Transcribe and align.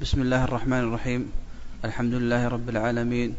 بسم 0.00 0.20
الله 0.20 0.44
الرحمن 0.44 0.78
الرحيم. 0.78 1.32
الحمد 1.84 2.14
لله 2.14 2.48
رب 2.48 2.68
العالمين 2.68 3.36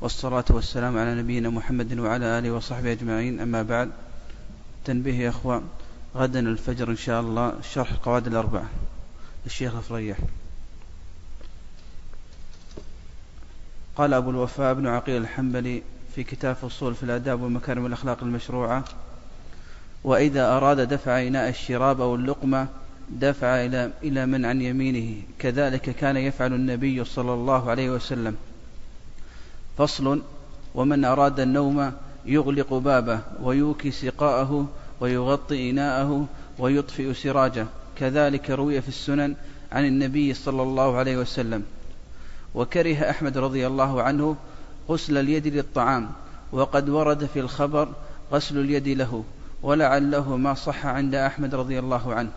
والصلاة 0.00 0.44
والسلام 0.50 0.98
على 0.98 1.14
نبينا 1.14 1.50
محمد 1.50 1.98
وعلى 1.98 2.38
آله 2.38 2.50
وصحبه 2.50 2.92
أجمعين. 2.92 3.40
أما 3.40 3.62
بعد 3.62 3.90
تنبيه 4.84 5.18
يا 5.18 5.28
أخوان 5.28 5.62
غدا 6.16 6.40
الفجر 6.40 6.90
إن 6.90 6.96
شاء 6.96 7.20
الله 7.20 7.52
شرح 7.72 7.92
القواعد 7.92 8.26
الأربعة. 8.26 8.68
الشيخ 9.46 9.74
الفريح. 9.74 10.18
قال 13.96 14.14
أبو 14.14 14.30
الوفاء 14.30 14.74
بن 14.74 14.86
عقيل 14.86 15.22
الحنبلي 15.22 15.82
في 16.14 16.24
كتاب 16.24 16.56
فصول 16.56 16.94
في 16.94 17.02
الآداب 17.02 17.42
ومكارم 17.42 17.86
الأخلاق 17.86 18.22
المشروعة 18.22 18.84
وإذا 20.04 20.56
أراد 20.56 20.80
دفع 20.80 21.22
إناء 21.22 21.48
الشراب 21.48 22.00
أو 22.00 22.14
اللقمة 22.14 22.68
دفع 23.10 23.64
إلى 23.64 23.90
إلى 24.02 24.26
من 24.26 24.44
عن 24.44 24.62
يمينه. 24.62 25.22
كذلك 25.38 25.80
كان 25.80 26.16
يفعل 26.16 26.52
النبي 26.52 27.04
صلى 27.04 27.34
الله 27.34 27.70
عليه 27.70 27.90
وسلم. 27.90 28.36
فصل 29.78 30.22
ومن 30.74 31.04
أراد 31.04 31.40
النوم 31.40 31.92
يغلق 32.26 32.74
بابه 32.74 33.20
ويوكي 33.42 33.90
سقاءه 33.90 34.68
ويغطي 35.00 35.70
إناءه 35.70 36.26
ويطفئ 36.58 37.14
سراجه. 37.14 37.66
كذلك 37.96 38.50
روي 38.50 38.80
في 38.80 38.88
السنن 38.88 39.34
عن 39.72 39.86
النبي 39.86 40.34
صلى 40.34 40.62
الله 40.62 40.96
عليه 40.96 41.16
وسلم. 41.16 41.62
وكره 42.54 43.10
أحمد 43.10 43.38
رضي 43.38 43.66
الله 43.66 44.02
عنه 44.02 44.36
غسل 44.88 45.18
اليد 45.18 45.46
للطعام 45.46 46.10
وقد 46.52 46.88
ورد 46.88 47.24
في 47.24 47.40
الخبر 47.40 47.88
غسل 48.32 48.58
اليد 48.58 48.88
له 48.88 49.24
ولعله 49.62 50.36
ما 50.36 50.54
صح 50.54 50.86
عند 50.86 51.14
أحمد 51.14 51.54
رضي 51.54 51.78
الله 51.78 52.14
عنه. 52.14 52.30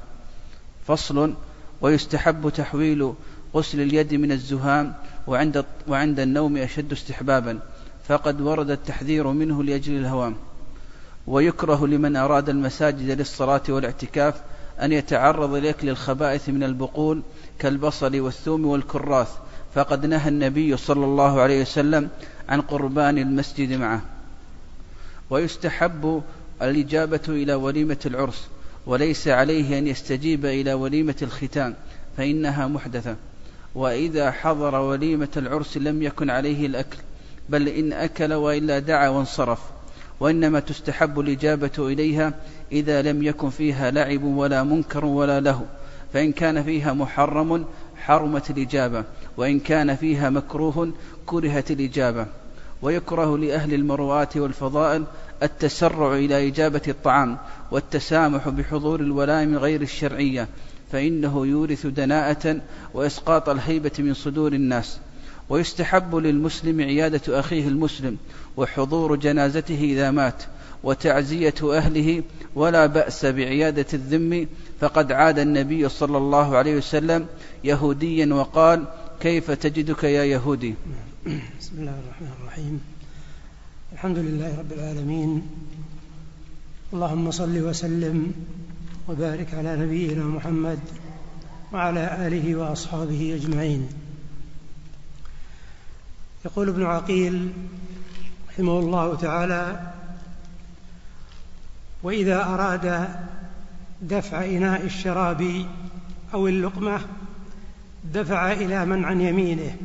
فصل 0.87 1.33
ويستحب 1.81 2.49
تحويل 2.49 3.13
غسل 3.55 3.81
اليد 3.81 4.13
من 4.13 4.31
الزهام 4.31 4.93
وعند, 5.27 5.65
وعند 5.87 6.19
النوم 6.19 6.57
أشد 6.57 6.91
استحبابا 6.91 7.59
فقد 8.07 8.41
ورد 8.41 8.71
التحذير 8.71 9.27
منه 9.27 9.63
لأجل 9.63 9.97
الهوام. 9.97 10.35
ويكره 11.27 11.87
لمن 11.87 12.15
أراد 12.15 12.49
المساجد 12.49 13.09
للصلاة 13.19 13.61
والاعتكاف 13.69 14.35
أن 14.81 14.91
يتعرض 14.91 15.53
لأكل 15.53 15.89
الخبائث 15.89 16.49
من 16.49 16.63
البقول 16.63 17.21
كالبصل 17.59 18.19
والثوم 18.19 18.65
والكراث 18.65 19.29
فقد 19.75 20.05
نهى 20.05 20.29
النبي 20.29 20.77
صلى 20.77 21.05
الله 21.05 21.41
عليه 21.41 21.61
وسلم 21.61 22.09
عن 22.49 22.61
قربان 22.61 23.17
المسجد 23.17 23.73
معه. 23.73 24.01
ويستحب 25.29 26.23
الإجابة 26.61 27.21
إلى 27.27 27.53
وليمة 27.53 27.99
العرس. 28.05 28.47
وليس 28.87 29.27
عليه 29.27 29.77
أن 29.77 29.87
يستجيب 29.87 30.45
إلى 30.45 30.73
وليمة 30.73 31.15
الختان 31.21 31.73
فإنها 32.17 32.67
محدثة. 32.67 33.15
وإذا 33.75 34.31
حضر 34.31 34.75
وليمة 34.75 35.27
العرس 35.37 35.77
لم 35.77 36.03
يكن 36.03 36.29
عليه 36.29 36.65
الأكل 36.65 36.97
بل 37.49 37.67
إن 37.67 37.93
أكل 37.93 38.33
وإلا 38.33 38.79
دعا 38.79 39.09
وانصرف. 39.09 39.59
وإنما 40.19 40.59
تستحب 40.59 41.19
الإجابة 41.19 41.71
إليها 41.77 42.33
إذا 42.71 43.01
لم 43.01 43.23
يكن 43.23 43.49
فيها 43.49 43.91
لعب 43.91 44.23
ولا 44.23 44.63
منكر 44.63 45.05
ولا 45.05 45.39
له 45.39 45.65
فإن 46.13 46.31
كان 46.31 46.63
فيها 46.63 46.93
محرم 46.93 47.65
حرمت 47.95 48.49
الإجابة 48.49 49.03
وإن 49.37 49.59
كان 49.59 49.95
فيها 49.95 50.29
مكروه 50.29 50.93
كرهت 51.25 51.71
الإجابة. 51.71 52.25
ويكره 52.81 53.37
لأهل 53.37 53.73
المروءات 53.73 54.37
والفضائل 54.37 55.03
التسرع 55.43 56.15
إلى 56.15 56.47
إجابة 56.47 56.81
الطعام 56.87 57.37
والتسامح 57.71 58.49
بحضور 58.49 58.99
الولائم 58.99 59.57
غير 59.57 59.81
الشرعية 59.81 60.47
فإنه 60.91 61.45
يورث 61.45 61.85
دناءة 61.87 62.61
وإسقاط 62.93 63.49
الهيبة 63.49 63.91
من 63.99 64.13
صدور 64.13 64.53
الناس. 64.53 64.99
ويستحب 65.49 66.15
للمسلم 66.15 66.81
عيادة 66.81 67.39
أخيه 67.39 67.67
المسلم 67.67 68.17
وحضور 68.57 69.15
جنازته 69.15 69.79
إذا 69.83 70.11
مات 70.11 70.43
وتعزية 70.83 71.53
أهله 71.63 72.23
ولا 72.55 72.85
بأس 72.85 73.25
بعيادة 73.25 73.85
الذم. 73.93 74.47
فقد 74.79 75.11
عاد 75.11 75.39
النبي 75.39 75.89
صلى 75.89 76.17
الله 76.17 76.57
عليه 76.57 76.77
وسلم 76.77 77.25
يهوديا 77.63 78.33
وقال 78.33 78.83
كيف 79.19 79.51
تجدك 79.51 80.03
يا 80.03 80.23
يهودي؟ 80.23 80.75
بسم 81.59 81.71
الله 81.79 81.99
الرحمن 81.99 82.31
الرحيم. 82.41 82.96
الحمد 83.97 84.17
لله 84.17 84.59
رب 84.59 84.71
العالمين. 84.71 85.41
اللهم 86.93 87.31
صل 87.31 87.61
وسلم 87.61 88.33
وبارك 89.07 89.53
على 89.53 89.75
نبينا 89.75 90.23
محمد 90.23 90.79
وعلى 91.73 92.27
آله 92.27 92.55
وأصحابه 92.55 93.35
أجمعين. 93.35 93.89
يقول 96.45 96.69
ابن 96.69 96.83
عقيل 96.83 97.51
رحمه 98.49 98.79
الله 98.79 99.15
تعالى 99.15 99.93
وإذا 102.03 102.43
أراد 102.43 103.09
دفع 104.01 104.45
إناء 104.45 104.85
الشراب 104.85 105.65
أو 106.33 106.47
اللقمة 106.47 106.99
دفع 108.13 108.51
إلى 108.51 108.85
من 108.85 109.05
عن 109.05 109.21
يمينه. 109.21 109.75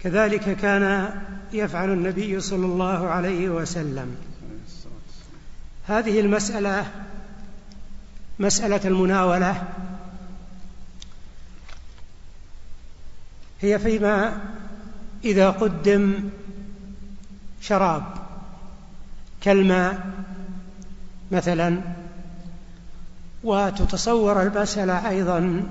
كذلك 0.00 0.56
كان 0.56 1.10
يفعل 1.52 1.92
النبي 1.92 2.40
صلى 2.40 2.66
الله 2.66 3.08
عليه 3.08 3.48
وسلم. 3.48 4.16
هذه 5.86 6.20
المسألة 6.20 6.86
مسألة 8.38 8.80
المناولة. 8.84 9.62
هي 13.60 13.78
فيما 13.78 14.40
إذا 15.24 15.50
قدم 15.50 16.30
شراب 17.60 18.04
كالماء 19.40 20.10
مثلا. 21.32 21.80
وتتصور 23.44 24.42
المسألة 24.42 25.08
أيضا 25.08 25.62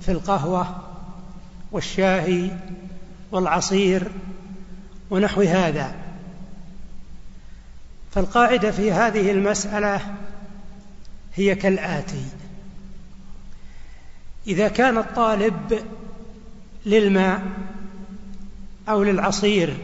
في 0.00 0.12
القهوة 0.12 0.82
والشاي 1.72 2.50
والعصير. 3.32 4.10
ونحو 5.10 5.42
هذا. 5.42 5.94
فالقاعدة 8.12 8.70
في 8.70 8.92
هذه 8.92 9.30
المسألة 9.30 10.00
هي 11.34 11.54
كالآتي. 11.54 12.24
إذا 14.46 14.68
كان 14.68 14.98
الطالب 14.98 15.78
للماء 16.86 17.42
أو 18.88 19.02
للعصير 19.02 19.76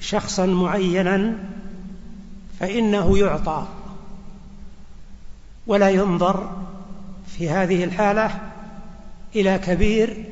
شخصا 0.00 0.46
معينا 0.46 1.38
فإنه 2.60 3.18
يعطى 3.18 3.66
ولا 5.66 5.90
ينظر 5.90 6.62
في 7.38 7.50
هذه 7.50 7.84
الحالة 7.84 8.40
إلى 9.36 9.58
كبير 9.58 10.24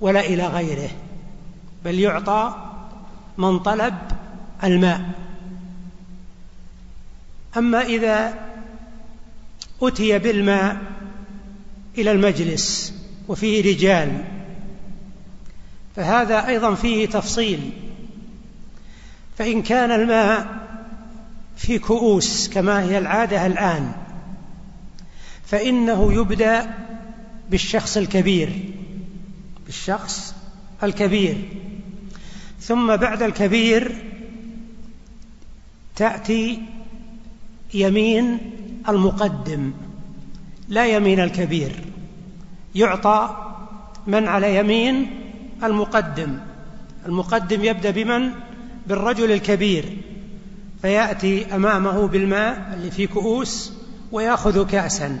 ولا 0.00 0.20
إلى 0.20 0.46
غيره 0.46 0.90
بل 1.84 1.98
يعطى 1.98 2.67
من 3.38 3.58
طلب 3.58 3.94
الماء. 4.64 5.00
أما 7.56 7.82
إذا 7.82 8.34
اتي 9.82 10.18
بالماء 10.18 10.76
إلى 11.98 12.10
المجلس 12.10 12.94
وفيه 13.28 13.74
رجال 13.74 14.24
فهذا 15.96 16.46
أيضا 16.46 16.74
فيه 16.74 17.06
تفصيل. 17.06 17.70
فإن 19.38 19.62
كان 19.62 19.90
الماء 19.90 20.58
في 21.56 21.78
كؤوس 21.78 22.48
كما 22.48 22.82
هي 22.82 22.98
العادة 22.98 23.46
الآن 23.46 23.92
فإنه 25.46 26.12
يبدأ 26.12 26.74
بالشخص 27.50 27.96
الكبير 27.96 28.74
بالشخص 29.66 30.34
الكبير. 30.82 31.48
ثم 32.68 32.96
بعد 32.96 33.22
الكبير 33.22 33.96
تأتي 35.96 36.62
يمين 37.74 38.38
المقدم 38.88 39.72
لا 40.68 40.86
يمين 40.86 41.20
الكبير 41.20 41.72
يعطى 42.74 43.36
من 44.06 44.28
على 44.28 44.56
يمين 44.56 45.10
المقدم. 45.64 46.38
المقدم 47.06 47.64
يبدأ 47.64 47.90
بمن؟ 47.90 48.30
بالرجل 48.86 49.32
الكبير. 49.32 49.84
فيأتي 50.82 51.54
أمامه 51.54 52.08
بالماء 52.08 52.70
اللي 52.74 52.90
في 52.90 53.06
كؤوس 53.06 53.72
ويأخذ 54.12 54.66
كأسا. 54.66 55.20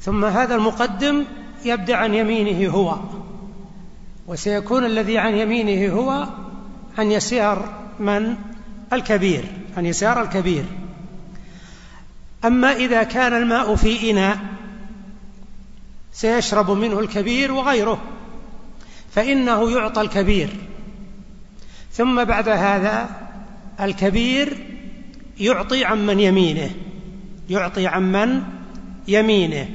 ثم 0.00 0.24
هذا 0.24 0.54
المقدم 0.54 1.24
يبدأ 1.64 1.96
عن 1.96 2.14
يمينه 2.14 2.70
هو. 2.70 2.98
وسيكون 4.26 4.84
الذي 4.84 5.18
عن 5.18 5.34
يمينه 5.34 5.94
هو 5.94 6.28
عن 6.98 7.12
يسار 7.12 7.68
من؟ 8.00 8.36
الكبير 8.92 9.44
عن 9.76 9.86
يسار 9.86 10.22
الكبير. 10.22 10.64
أما 12.44 12.72
إذا 12.72 13.02
كان 13.02 13.32
الماء 13.32 13.76
في 13.76 14.10
إناء 14.10 14.38
سيشرب 16.12 16.70
منه 16.70 17.00
الكبير 17.00 17.52
وغيره 17.52 18.02
فإنه 19.10 19.70
يعطى 19.70 20.00
الكبير. 20.00 20.48
ثم 21.92 22.24
بعد 22.24 22.48
هذا 22.48 23.08
الكبير 23.80 24.66
يعطي 25.40 25.84
عمن 25.84 26.20
يمينه 26.20 26.70
يعطي 27.50 27.86
عمن 27.86 28.42
يمينه. 29.08 29.68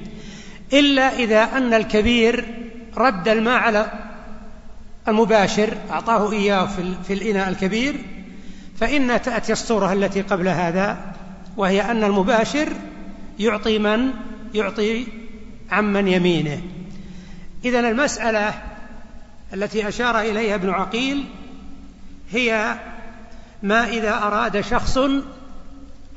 إلا 0.73 1.15
إذا 1.19 1.43
أن 1.43 1.73
الكبير 1.73 2.45
رد 2.97 3.27
الماء 3.27 3.59
على 3.59 3.91
المباشر 5.07 5.77
أعطاه 5.91 6.31
إياه 6.31 6.67
في 7.07 7.13
الإناء 7.13 7.49
الكبير 7.49 7.95
فإن 8.79 9.21
تأتي 9.21 9.51
الصورة 9.51 9.93
التي 9.93 10.21
قبل 10.21 10.47
هذا 10.47 11.13
وهي 11.57 11.81
أن 11.81 12.03
المباشر 12.03 12.69
يعطي 13.39 13.79
من؟ 13.79 14.11
يعطي 14.53 15.05
عمن 15.71 16.07
يمينه. 16.07 16.61
إذا 17.65 17.79
المسألة 17.79 18.53
التي 19.53 19.87
أشار 19.87 20.19
إليها 20.19 20.55
ابن 20.55 20.69
عقيل 20.69 21.25
هي 22.31 22.75
ما 23.63 23.87
إذا 23.87 24.13
أراد 24.13 24.61
شخص 24.61 24.97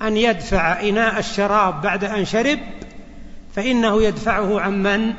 أن 0.02 0.16
يدفع 0.16 0.80
إناء 0.80 1.18
الشراب 1.18 1.82
بعد 1.82 2.04
أن 2.04 2.24
شرب 2.24 2.58
فإنه 3.54 4.02
يدفعه 4.02 4.60
عمن 4.60 5.14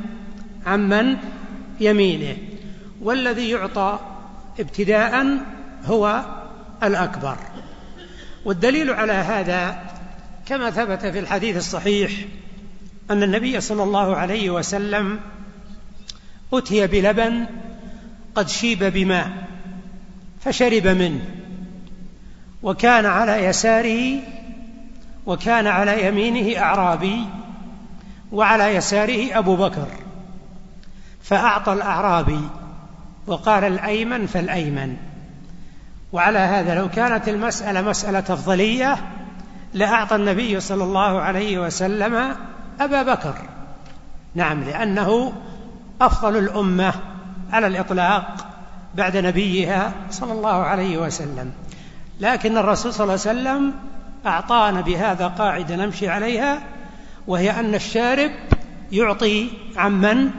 عمن 0.65 1.17
يمينه. 1.79 2.37
والذي 3.01 3.49
يعطى 3.49 3.99
ابتداء 4.59 5.37
هو 5.85 6.25
الأكبر. 6.83 7.37
والدليل 8.45 8.91
على 8.91 9.13
هذا 9.13 9.83
كما 10.45 10.69
ثبت 10.71 11.05
في 11.05 11.19
الحديث 11.19 11.57
الصحيح 11.57 12.11
أن 13.11 13.23
النبي 13.23 13.61
صلى 13.61 13.83
الله 13.83 14.15
عليه 14.15 14.49
وسلم 14.49 15.19
أتي 16.53 16.87
بلبن 16.87 17.45
قد 18.35 18.49
شيب 18.49 18.83
بماء 18.83 19.47
فشرب 20.41 20.87
منه 20.87 21.25
وكان 22.63 23.05
على 23.05 23.45
يساره 23.45 24.19
وكان 25.25 25.67
على 25.67 26.07
يمينه 26.07 26.59
أعرابي 26.61 27.25
وعلى 28.31 28.75
يساره 28.75 29.37
أبو 29.37 29.55
بكر 29.55 29.87
فأعطى 31.23 31.73
الأعرابي 31.73 32.41
وقال 33.27 33.63
الأيمن 33.63 34.25
فالأيمن. 34.25 34.97
وعلى 36.11 36.39
هذا 36.39 36.75
لو 36.75 36.89
كانت 36.89 37.29
المسألة 37.29 37.81
مسألة 37.81 38.19
أفضلية 38.19 38.97
لأعطى 39.73 40.15
النبي 40.15 40.59
صلى 40.59 40.83
الله 40.83 41.21
عليه 41.21 41.59
وسلم 41.59 42.35
أبا 42.79 43.03
بكر. 43.03 43.35
نعم 44.35 44.63
لأنه 44.63 45.33
أفضل 46.01 46.37
الأمة 46.37 46.93
على 47.51 47.67
الإطلاق 47.67 48.47
بعد 48.95 49.17
نبيها 49.17 49.91
صلى 50.11 50.31
الله 50.31 50.63
عليه 50.63 50.97
وسلم. 50.97 51.51
لكن 52.19 52.57
الرسول 52.57 52.93
صلى 52.93 53.03
الله 53.03 53.27
عليه 53.27 53.39
وسلم 53.39 53.73
أعطانا 54.25 54.81
بهذا 54.81 55.27
قاعدة 55.27 55.75
نمشي 55.75 56.09
عليها 56.09 56.59
وهي 57.27 57.59
أن 57.59 57.75
الشارب 57.75 58.31
يعطي 58.91 59.49
عمن 59.77 60.29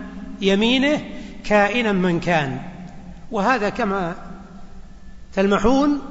يمينه 0.41 1.01
كائنا 1.45 1.93
من 1.93 2.21
كان. 2.21 2.61
وهذا 3.31 3.69
كما 3.69 4.15
تلمحون 5.35 6.03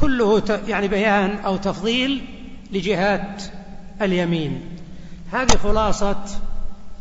كله 0.00 0.60
يعني 0.68 0.88
بيان 0.88 1.38
أو 1.38 1.56
تفضيل 1.56 2.24
لجهات 2.72 3.42
اليمين. 4.02 4.78
هذه 5.32 5.56
خلاصة 5.56 6.24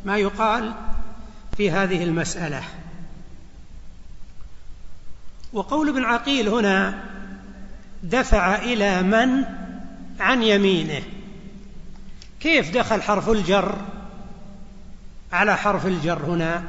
ما 0.06 0.18
يقال 0.18 0.74
في 1.58 1.72
هذه 1.72 2.04
المسألة. 2.04 2.64
وقول 5.54 5.90
ابن 5.90 6.04
عقيل 6.04 6.50
هنا 6.50 7.04
دفع 8.04 8.56
إلى 8.56 9.04
من؟ 9.04 9.44
عن 10.20 10.44
يمينه. 10.44 11.02
كيف 12.40 12.74
دخل 12.74 13.02
حرف 13.02 13.30
الجر؟ 13.30 13.76
على 15.34 15.58
حرف 15.58 15.86
الجر 15.86 16.26
هنا. 16.26 16.64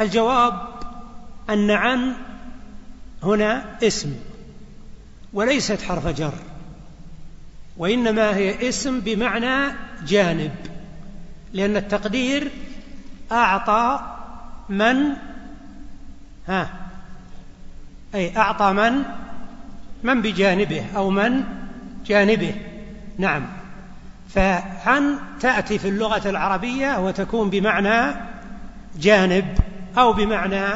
الجواب 0.00 0.79
أن 1.50 1.70
عن 1.70 2.12
هنا 3.22 3.64
اسم 3.82 4.14
وليست 5.32 5.82
حرف 5.82 6.06
جر 6.06 6.34
وإنما 7.76 8.36
هي 8.36 8.68
اسم 8.68 9.00
بمعنى 9.00 9.74
جانب 10.06 10.52
لأن 11.52 11.76
التقدير 11.76 12.50
أعطى 13.32 14.00
من 14.68 14.96
ها 16.48 16.70
أي 18.14 18.36
أعطى 18.36 18.72
من 18.72 19.02
من 20.02 20.22
بجانبه 20.22 20.84
أو 20.96 21.10
من 21.10 21.44
جانبه. 22.06 22.54
نعم. 23.18 23.46
فعن 24.28 25.18
تأتي 25.40 25.78
في 25.78 25.88
اللغة 25.88 26.28
العربية 26.30 26.98
وتكون 26.98 27.50
بمعنى 27.50 28.14
جانب 28.98 29.58
أو 29.98 30.12
بمعنى 30.12 30.66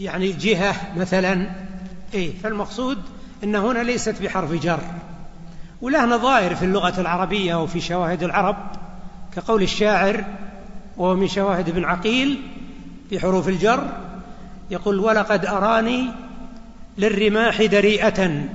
يعني 0.00 0.32
جهة 0.32 0.74
مثلا 0.96 1.50
إيه 2.14 2.32
فالمقصود 2.42 2.98
أن 3.44 3.54
هنا 3.54 3.78
ليست 3.78 4.22
بحرف 4.22 4.52
جر. 4.52 4.80
وله 5.82 6.06
نظائر 6.06 6.54
في 6.54 6.64
اللغة 6.64 7.00
العربية 7.00 7.62
وفي 7.62 7.80
شواهد 7.80 8.22
العرب 8.22 8.56
كقول 9.36 9.62
الشاعر 9.62 10.24
وهو 10.96 11.14
من 11.14 11.28
شواهد 11.28 11.68
ابن 11.68 11.84
عقيل 11.84 12.40
في 13.10 13.20
حروف 13.20 13.48
الجر 13.48 13.88
يقول 14.70 14.98
ولقد 14.98 15.46
أراني 15.46 16.06
للرماح 16.98 17.62
دريئة 17.62 18.48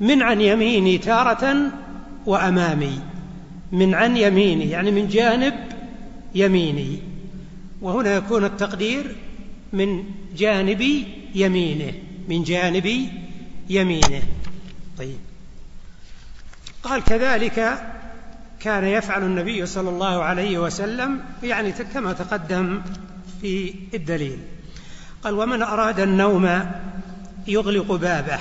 من 0.00 0.22
عن 0.22 0.40
يميني 0.40 0.98
تارة 0.98 1.56
وأمامي 2.26 3.00
من 3.72 3.94
عن 3.94 4.16
يميني 4.16 4.70
يعني 4.70 4.90
من 4.90 5.08
جانب 5.08 5.54
يميني. 6.34 6.98
وهنا 7.82 8.14
يكون 8.14 8.44
التقدير 8.44 9.16
من 9.72 10.04
جانب 10.36 11.04
يمينه 11.34 11.92
من 12.28 12.42
جانب 12.42 13.08
يمينه. 13.68 14.22
طيب. 14.98 15.18
قال 16.82 17.04
كذلك 17.04 17.82
كان 18.60 18.84
يفعل 18.84 19.22
النبي 19.22 19.66
صلى 19.66 19.88
الله 19.88 20.22
عليه 20.22 20.58
وسلم 20.58 21.20
يعني 21.42 21.72
كما 21.72 22.12
تقدم 22.12 22.82
في 23.40 23.74
الدليل. 23.94 24.38
قال 25.24 25.34
ومن 25.34 25.62
أراد 25.62 26.00
النوم 26.00 26.70
يغلق 27.46 27.92
بابه 27.92 28.38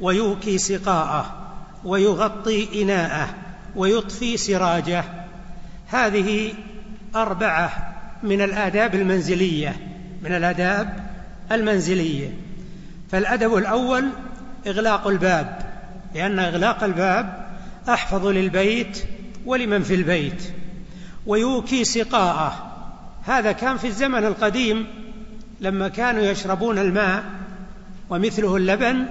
ويوكي 0.00 0.58
سقاءه 0.58 1.54
ويغطي 1.84 2.82
إناءه 2.82 3.34
ويطفي 3.76 4.36
سراجه. 4.36 5.04
هذه 5.86 6.54
أربعة 7.14 7.94
من 8.22 8.40
الآداب 8.40 8.94
المنزلية 8.94 9.93
من 10.24 10.32
الآداب 10.32 11.10
المنزلية. 11.52 12.30
فالأدب 13.10 13.56
الأول 13.56 14.08
إغلاق 14.66 15.06
الباب 15.06 15.58
لأن 16.14 16.38
إغلاق 16.38 16.84
الباب 16.84 17.46
أحفظ 17.88 18.26
للبيت 18.26 19.04
ولمن 19.46 19.82
في 19.82 19.94
البيت 19.94 20.42
ويوكي 21.26 21.84
سقاءه. 21.84 22.72
هذا 23.22 23.52
كان 23.52 23.76
في 23.76 23.86
الزمن 23.86 24.24
القديم 24.24 24.86
لما 25.60 25.88
كانوا 25.88 26.22
يشربون 26.22 26.78
الماء 26.78 27.24
ومثله 28.10 28.56
اللبن 28.56 29.06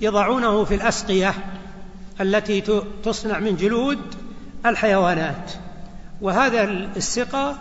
يضعونه 0.00 0.64
في 0.64 0.74
الأسقية 0.74 1.34
التي 2.20 2.62
تصنع 3.04 3.38
من 3.38 3.56
جلود 3.56 3.98
الحيوانات. 4.66 5.52
وهذا 6.20 6.64
السقا 6.96 7.58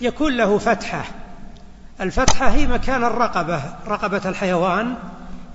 يكون 0.00 0.36
له 0.36 0.58
فتحة 0.58 1.04
الفتحة 2.02 2.48
هي 2.48 2.66
مكان 2.66 3.04
الرقبة 3.04 3.62
رقبة 3.86 4.28
الحيوان 4.28 4.94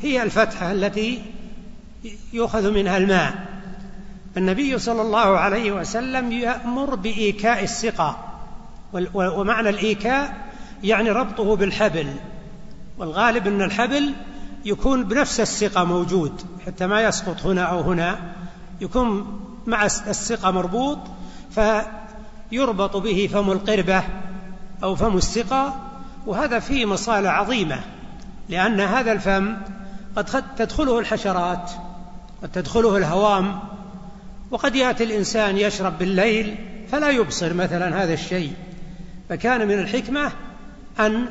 هي 0.01 0.23
الفتحة 0.23 0.71
التي 0.71 1.21
يؤخذ 2.33 2.71
منها 2.71 2.97
الماء. 2.97 3.33
النبي 4.37 4.79
صلى 4.79 5.01
الله 5.01 5.37
عليه 5.37 5.71
وسلم 5.71 6.31
يأمر 6.31 6.95
بإيكاء 6.95 7.63
السقا 7.63 8.39
ومعنى 9.13 9.69
الإيكاء 9.69 10.37
يعني 10.83 11.11
ربطه 11.11 11.55
بالحبل. 11.55 12.07
والغالب 12.97 13.47
أن 13.47 13.61
الحبل 13.61 14.13
يكون 14.65 15.03
بنفس 15.03 15.39
السقة 15.39 15.83
موجود 15.83 16.41
حتى 16.65 16.87
ما 16.87 17.01
يسقط 17.01 17.45
هنا 17.45 17.63
أو 17.63 17.81
هنا 17.81 18.19
يكون 18.81 19.39
مع 19.67 19.85
السقة 19.85 20.51
مربوط 20.51 20.99
فيربط 21.51 22.97
به 22.97 23.29
فم 23.33 23.51
القربة 23.51 24.03
أو 24.83 24.95
فم 24.95 25.17
السقة 25.17 25.86
وهذا 26.27 26.59
فيه 26.59 26.85
مصالح 26.85 27.31
عظيمة 27.31 27.79
لأن 28.49 28.79
هذا 28.79 29.11
الفم 29.11 29.57
قد 30.15 30.43
تدخله 30.57 30.99
الحشرات 30.99 31.71
قد 32.43 32.51
تدخله 32.51 32.97
الهوام 32.97 33.59
وقد 34.51 34.75
يأتي 34.75 35.03
الإنسان 35.03 35.57
يشرب 35.57 35.97
بالليل 35.99 36.55
فلا 36.91 37.09
يبصر 37.09 37.53
مثلا 37.53 38.03
هذا 38.03 38.13
الشيء. 38.13 38.53
فكان 39.29 39.67
من 39.67 39.79
الحكمة 39.79 40.31
أن 40.99 41.25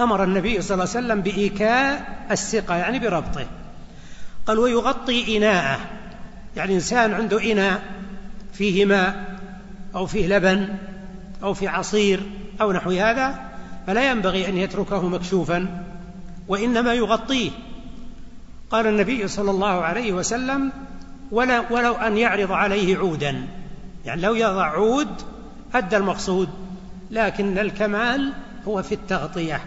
أمر 0.00 0.24
النبي 0.24 0.62
صلى 0.62 0.74
الله 0.74 0.88
عليه 0.94 1.06
وسلم 1.06 1.20
بإيكاء 1.20 2.18
السقة 2.30 2.76
يعني 2.76 2.98
بربطه. 2.98 3.46
قال 4.46 4.58
ويغطي 4.58 5.36
إناءه. 5.36 5.80
يعني 6.56 6.74
إنسان 6.74 7.14
عنده 7.14 7.52
إناء 7.52 7.82
فيه 8.52 8.84
ماء 8.84 9.38
أو 9.94 10.06
فيه 10.06 10.26
لبن 10.36 10.68
أو 11.42 11.54
فيه 11.54 11.68
عصير 11.68 12.20
أو 12.60 12.72
نحو 12.72 12.90
هذا 12.90 13.47
فلا 13.88 14.10
ينبغي 14.10 14.48
أن 14.48 14.58
يتركه 14.58 15.08
مكشوفا 15.08 15.84
وإنما 16.48 16.94
يغطيه. 16.94 17.50
قال 18.70 18.86
النبي 18.86 19.28
صلى 19.28 19.50
الله 19.50 19.66
عليه 19.66 20.12
وسلم 20.12 20.72
ولا 21.30 21.72
ولو 21.72 21.94
أن 21.94 22.18
يعرض 22.18 22.52
عليه 22.52 22.96
عودا. 22.98 23.46
يعني 24.04 24.20
لو 24.20 24.34
يضع 24.34 24.66
عود 24.66 25.08
أدى 25.74 25.96
المقصود 25.96 26.48
لكن 27.10 27.58
الكمال 27.58 28.32
هو 28.66 28.82
في 28.82 28.94
التغطية. 28.94 29.60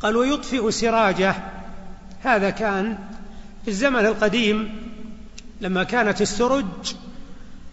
قال 0.00 0.16
ويطفئ 0.16 0.70
سراجه. 0.70 1.34
هذا 2.22 2.50
كان 2.50 2.98
في 3.64 3.70
الزمن 3.70 4.06
القديم 4.06 4.70
لما 5.60 5.84
كانت 5.84 6.20
السرج 6.22 6.94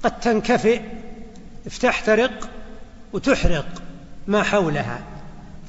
قد 0.03 0.19
تنكفئ 0.19 0.81
تحترق 1.81 2.49
وتحرق 3.13 3.67
ما 4.27 4.43
حولها. 4.43 5.14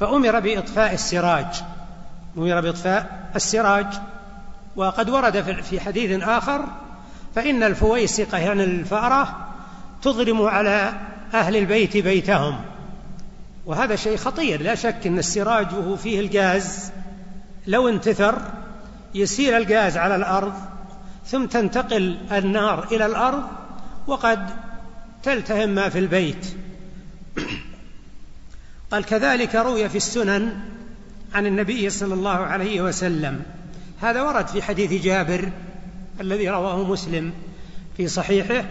فأمر 0.01 0.41
بإطفاء 0.41 0.95
السراج. 0.95 1.47
أمر 2.39 2.61
بإطفاء 2.61 3.31
السراج. 3.37 3.87
وقد 4.77 5.11
ورد 5.11 5.63
في 5.63 5.81
حديث 5.81 6.23
آخر 6.23 6.65
فإن 7.35 7.63
الفويسقة 7.63 8.39
يعني 8.39 8.65
الفأرة 8.65 9.47
تظلم 10.03 10.43
على 10.43 10.93
أهل 11.35 11.57
البيت 11.57 11.97
بيتهم. 11.97 12.61
وهذا 13.67 13.97
شيء 13.97 14.17
خطير. 14.17 14.63
لا 14.63 14.75
شك 14.75 15.07
أن 15.07 15.19
السراج 15.19 15.75
وهو 15.75 15.97
فيه 15.97 16.21
الغاز. 16.21 16.93
لو 17.67 17.89
انتثر 17.89 18.39
يسيل 19.15 19.55
الغاز 19.55 19.97
على 19.97 20.17
الأرض 20.17 20.53
ثم 21.27 21.47
تنتقل 21.47 22.19
النار 22.33 22.87
إلى 22.93 23.07
الأرض 23.07 23.43
وقد 24.07 24.51
تلتهم 25.23 25.69
ما 25.69 25.89
في 25.89 25.99
البيت. 25.99 26.57
قال 28.91 29.05
كذلك 29.05 29.55
روي 29.55 29.89
في 29.89 29.97
السنن 29.97 30.53
عن 31.35 31.47
النبي 31.47 31.91
صلى 31.91 32.15
الله 32.15 32.37
عليه 32.37 32.81
وسلم. 32.81 33.43
هذا 34.01 34.23
ورد 34.23 34.47
في 34.47 34.63
حديث 34.63 35.05
جابر 35.05 35.51
الذي 36.21 36.49
رواه 36.49 36.85
مسلم 36.85 37.33
في 37.97 38.09
صحيحه 38.09 38.65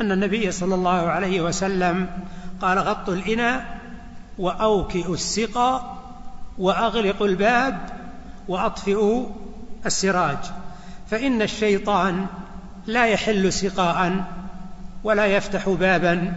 أن 0.00 0.12
النبي 0.12 0.52
صلى 0.52 0.74
الله 0.74 1.08
عليه 1.08 1.40
وسلم 1.40 2.06
قال 2.60 2.78
غطوا 2.78 3.14
الإناء 3.14 3.80
وأوكئوا 4.38 5.14
السقا 5.14 5.98
وأغلقوا 6.58 7.26
الباب 7.26 7.78
وأطفئوا 8.48 9.26
السراج. 9.86 10.38
فإن 11.10 11.42
الشيطان 11.42 12.26
لا 12.86 13.06
يحل 13.06 13.52
سقاء 13.52 14.24
ولا 15.04 15.26
يفتح 15.26 15.68
بابا. 15.68 16.36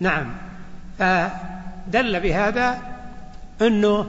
نعم. 0.00 0.34
فدل 1.88 2.20
بهذا 2.20 2.78
أنه 3.62 4.08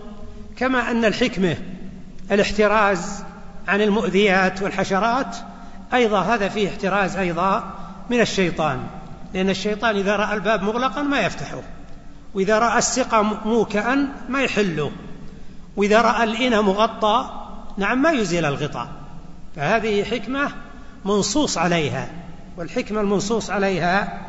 كما 0.57 0.91
أن 0.91 1.05
الحكمة 1.05 1.57
الاحتراز 2.31 3.23
عن 3.67 3.81
المؤذيات 3.81 4.61
والحشرات 4.61 5.37
أيضا 5.93 6.21
هذا 6.21 6.49
فيه 6.49 6.69
احتراز 6.69 7.17
أيضا 7.17 7.73
من 8.09 8.21
الشيطان 8.21 8.79
لأن 9.33 9.49
الشيطان 9.49 9.95
إذا 9.95 10.15
رأى 10.15 10.33
الباب 10.33 10.63
مغلقا 10.63 11.01
ما 11.01 11.19
يفتحه 11.19 11.61
وإذا 12.33 12.59
رأى 12.59 12.77
السقى 12.77 13.25
موكئا 13.45 14.07
ما 14.29 14.41
يحله 14.43 14.91
وإذا 15.77 16.01
رأى 16.01 16.23
الإنى 16.23 16.61
مغطى 16.61 17.29
نعم 17.77 18.01
ما 18.01 18.11
يزيل 18.11 18.45
الغطاء. 18.45 18.87
فهذه 19.55 20.03
حكمة 20.03 20.51
منصوص 21.05 21.57
عليها 21.57 22.09
والحكمة 22.57 23.01
المنصوص 23.01 23.49
عليها 23.49 24.19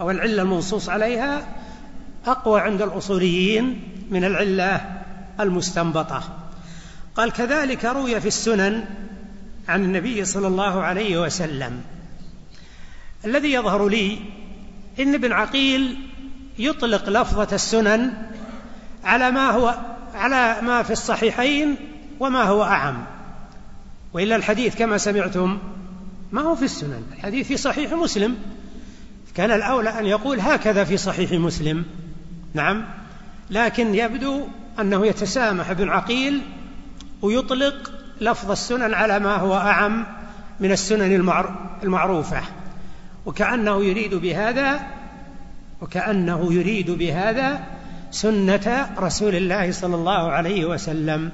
أو 0.00 0.10
العلة 0.10 0.42
المنصوص 0.42 0.88
عليها 0.88 1.42
أقوى 2.26 2.60
عند 2.60 2.82
الأصوليين 2.82 3.82
من 4.10 4.24
العلة 4.24 5.02
المستنبطة. 5.40 6.22
قال 7.16 7.32
كذلك 7.32 7.84
روي 7.84 8.20
في 8.20 8.28
السنن 8.28 8.84
عن 9.68 9.84
النبي 9.84 10.24
صلى 10.24 10.46
الله 10.46 10.82
عليه 10.82 11.22
وسلم. 11.22 11.80
الذي 13.24 13.52
يظهر 13.52 13.88
لي 13.88 14.18
إن 15.00 15.14
ابن 15.14 15.32
عقيل 15.32 15.98
يطلق 16.58 17.08
لفظة 17.08 17.48
السنن 17.52 18.12
على 19.04 19.30
ما 19.30 19.50
هو 19.50 19.78
على 20.14 20.62
ما 20.62 20.82
في 20.82 20.92
الصحيحين 20.92 21.76
وما 22.20 22.42
هو 22.42 22.64
أعم. 22.64 23.04
وإلا 24.12 24.36
الحديث 24.36 24.76
كما 24.76 24.98
سمعتم 24.98 25.58
ما 26.32 26.42
هو 26.42 26.54
في 26.54 26.64
السنن 26.64 27.02
الحديث 27.12 27.46
في 27.46 27.56
صحيح 27.56 27.92
مسلم. 27.92 28.36
كان 29.34 29.50
الأولى 29.50 29.98
أن 29.98 30.06
يقول 30.06 30.40
هكذا 30.40 30.84
في 30.84 30.96
صحيح 30.96 31.32
مسلم. 31.32 31.84
نعم. 32.54 32.84
لكن 33.50 33.94
يبدو 33.94 34.46
أنه 34.80 35.06
يتسامح 35.06 35.70
ابن 35.70 35.88
عقيل 35.88 36.40
ويطلق 37.22 37.92
لفظ 38.20 38.50
السنن 38.50 38.94
على 38.94 39.18
ما 39.18 39.36
هو 39.36 39.54
أعم 39.54 40.06
من 40.60 40.72
السنن 40.72 41.32
المعروفة. 41.82 42.42
وكأنه 43.26 43.84
يريد 43.84 44.14
بهذا 44.14 44.80
وكأنه 45.80 46.52
يريد 46.52 46.90
بهذا 46.90 47.64
سنة 48.10 48.90
رسول 48.98 49.34
الله 49.34 49.72
صلى 49.72 49.94
الله 49.94 50.30
عليه 50.30 50.64
وسلم. 50.64 51.30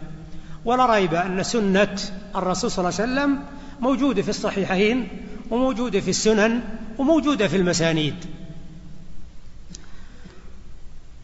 ولا 0.64 0.94
ريب 0.94 1.14
أن 1.14 1.42
سنة 1.42 1.96
الرسول 2.37 2.70
صلى 2.70 2.88
الله 2.88 3.00
عليه 3.00 3.12
وسلم 3.12 3.42
موجودة 3.80 4.23
في 4.23 4.28
الصحيحين 4.28 5.08
وموجودة 5.50 6.00
في 6.00 6.11
السنن 6.11 6.61
وموجودة 6.99 7.49
في 7.49 7.56
المسانيد. 7.56 8.14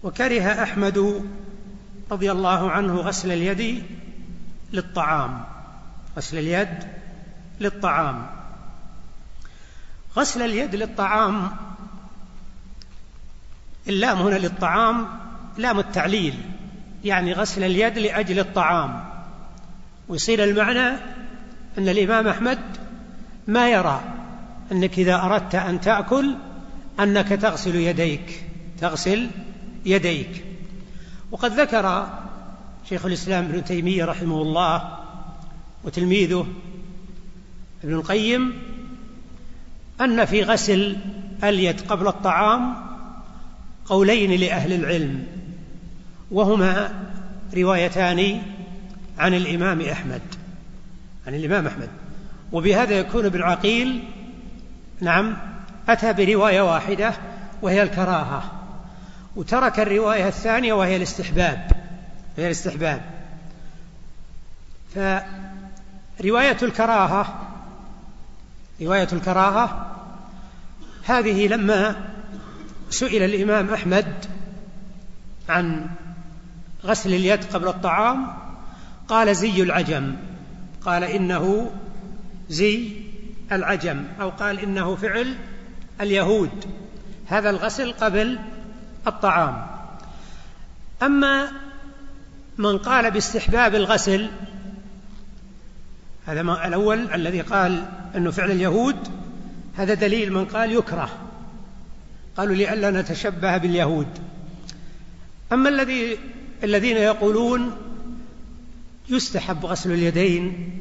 وكره 0.03 0.63
أحمد 0.63 1.23
رضي 2.11 2.33
الله 2.33 2.71
عنه 2.71 2.97
غسل 2.97 3.33
اليد 3.33 3.83
للطعام. 4.73 5.45
غسل 6.17 6.39
اليد 6.39 6.79
للطعام. 7.61 8.27
غسل 10.17 10.43
اليد 10.43 10.75
للطعام 10.75 11.51
اللام 13.89 14.19
هنا 14.19 14.35
للطعام 14.35 15.07
لام 15.59 15.79
التعليل 15.79 16.35
يعني 17.05 17.33
غسل 17.33 17.65
اليد 17.65 17.99
لأجل 17.99 18.39
الطعام. 18.39 19.05
ويصير 20.09 20.45
المعنى 20.45 20.89
أن 21.79 21.89
الإمام 21.89 22.29
أحمد 22.29 22.59
ما 23.47 23.71
يرى 23.71 24.03
أنك 24.73 24.99
إذا 24.99 25.15
أردت 25.15 25.55
أن 25.55 25.81
تأكل 25.81 26.35
أنك 27.01 27.29
تغسل 27.29 27.75
يديك 27.75 28.45
تغسل 28.81 29.31
يديك. 29.87 30.45
وقد 31.31 31.53
ذكر 31.61 32.09
شيخ 32.89 33.07
الإسلام 33.07 33.45
ابن 33.45 33.65
تيمية 33.65 34.05
رحمه 34.05 34.43
الله 34.43 34.99
وتلميذه 35.85 36.47
ابن 37.85 37.95
القيم 37.95 38.53
أن 40.01 40.25
في 40.25 40.43
غسل 40.43 40.97
اليد 41.45 41.81
قبل 41.81 42.07
الطعام 42.07 42.75
قولين 43.87 44.41
لأهل 44.41 44.73
العلم 44.73 45.27
وهما 46.31 47.05
روايتان 47.57 48.43
عن 49.19 49.35
الإمام 49.35 49.81
أحمد 49.81 50.21
عن 51.27 51.35
الإمام 51.35 51.67
أحمد. 51.67 51.89
وبهذا 52.53 52.99
يكون 52.99 53.25
ابن 53.25 53.43
عقيل 53.43 54.03
نعم 55.01 55.37
أتى 55.89 56.13
برواية 56.13 56.61
واحدة 56.61 57.15
وهي 57.63 57.83
الكراهة. 57.83 58.62
وترك 59.37 59.81
الرواية 59.81 60.29
الثانية 60.29 60.73
وهي 60.73 60.97
الاستحباب 60.97 61.71
هي 62.37 62.47
الاستحباب. 62.47 63.03
فرواية 66.19 66.57
الكراهة 66.63 67.49
رواية 68.83 69.09
الكراهة 69.13 69.97
هذه 71.05 71.49
لما 71.49 71.97
سئل 72.91 73.23
الإمام 73.23 73.75
أحمد 73.75 74.15
عن 75.49 75.91
غسل 76.85 77.15
اليد 77.15 77.45
قبل 77.45 77.69
الطعام 77.69 78.27
قال 79.09 79.37
زي 79.37 79.63
العجم 79.63 80.17
قال 80.85 81.05
إنه 81.05 81.71
زي 82.49 82.89
العجم 83.53 84.05
أو 84.21 84.31
قال 84.31 84.59
إنه 84.59 84.97
فعل 84.97 85.35
اليهود. 86.01 86.65
هذا 87.27 87.51
الغسل 87.51 87.93
قبل 87.93 88.39
الطعام. 89.07 89.67
أما 91.03 91.49
من 92.59 92.79
قال 92.79 93.11
باستحباب 93.11 93.75
الغسل 93.75 94.31
هذا 96.27 96.41
الأول 96.41 97.11
الذي 97.15 97.41
قال 97.41 97.85
أنه 98.17 98.31
فعل 98.31 98.51
اليهود 98.51 98.97
هذا 99.77 99.95
دليل 99.95 100.33
من 100.33 100.45
قال 100.45 100.73
يكره. 100.73 101.09
قالوا 102.37 102.55
لئلا 102.55 102.91
نتشبه 102.91 103.57
باليهود. 103.57 104.07
أما 105.53 105.69
الذي 105.69 106.19
الذين 106.65 106.97
يقولون 106.97 107.77
يستحب 109.09 109.67
غسل 109.67 109.93
اليدين 109.93 110.73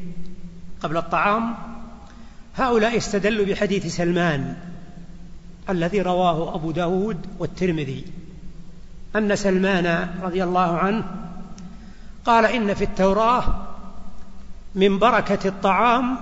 قبل 0.81 0.97
الطعام 0.97 1.55
هؤلاء 2.55 2.97
استدلوا 2.97 3.45
بحديث 3.45 3.95
سلمان. 3.95 4.70
الذي 5.71 6.01
رواه 6.01 6.55
أبو 6.55 6.71
داود 6.71 7.17
والترمذي. 7.39 8.05
أن 9.15 9.35
سلمان 9.35 10.09
رضي 10.21 10.43
الله 10.43 10.77
عنه 10.77 11.03
قال 12.25 12.45
إن 12.45 12.73
في 12.73 12.83
التوراة 12.83 13.43
من 14.75 14.99
بركة 14.99 15.47
الطعام 15.47 16.17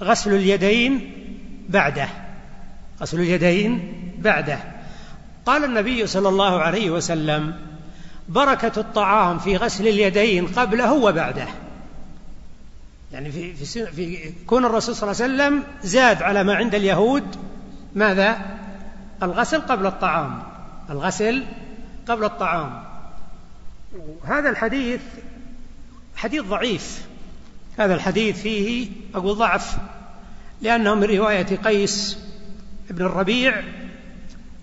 غسل 0.00 0.34
اليدين 0.34 1.12
بعده. 1.68 2.08
غسل 3.00 3.20
اليدين 3.20 3.92
بعده. 4.18 4.58
قال 5.46 5.64
النبي 5.64 6.06
صلى 6.06 6.28
الله 6.28 6.60
عليه 6.60 6.90
وسلم 6.90 7.54
بركة 8.28 8.80
الطعام 8.80 9.38
في 9.38 9.56
غسل 9.56 9.88
اليدين 9.88 10.46
قبله 10.46 10.92
وبعده. 10.92 11.46
يعني 13.12 13.32
في 13.32 13.54
في 13.54 13.86
في 13.86 14.32
كون 14.46 14.64
الرسول 14.64 14.96
صلى 14.96 15.10
الله 15.10 15.22
عليه 15.22 15.34
وسلم 15.34 15.64
زاد 15.82 16.22
على 16.22 16.44
ما 16.44 16.54
عند 16.54 16.74
اليهود 16.74 17.24
ماذا؟ 17.94 18.59
الغسل 19.22 19.60
قبل 19.60 19.86
الطعام. 19.86 20.42
الغسل 20.90 21.44
قبل 22.08 22.24
الطعام. 22.24 22.84
هذا 24.24 24.50
الحديث 24.50 25.00
حديث 26.16 26.42
ضعيف. 26.42 27.06
هذا 27.78 27.94
الحديث 27.94 28.42
فيه 28.42 28.90
أقول 29.14 29.36
ضعف 29.36 29.76
لأنه 30.62 30.94
من 30.94 31.04
رواية 31.04 31.56
قيس 31.56 32.18
بن 32.90 33.04
الربيع 33.04 33.62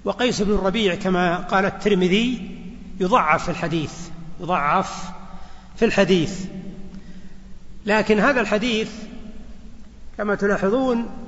وقيس 0.05 0.41
بن 0.41 0.53
الربيع 0.53 0.95
كما 0.95 1.37
قال 1.37 1.65
الترمذي 1.65 2.57
يضعف 2.99 3.43
في 3.43 3.51
الحديث 3.51 3.93
يضعف 4.39 5.11
في 5.75 5.85
الحديث. 5.85 6.45
لكن 7.85 8.19
هذا 8.19 8.41
الحديث 8.41 8.91
كما 10.17 10.35
تلاحظون 10.35 11.26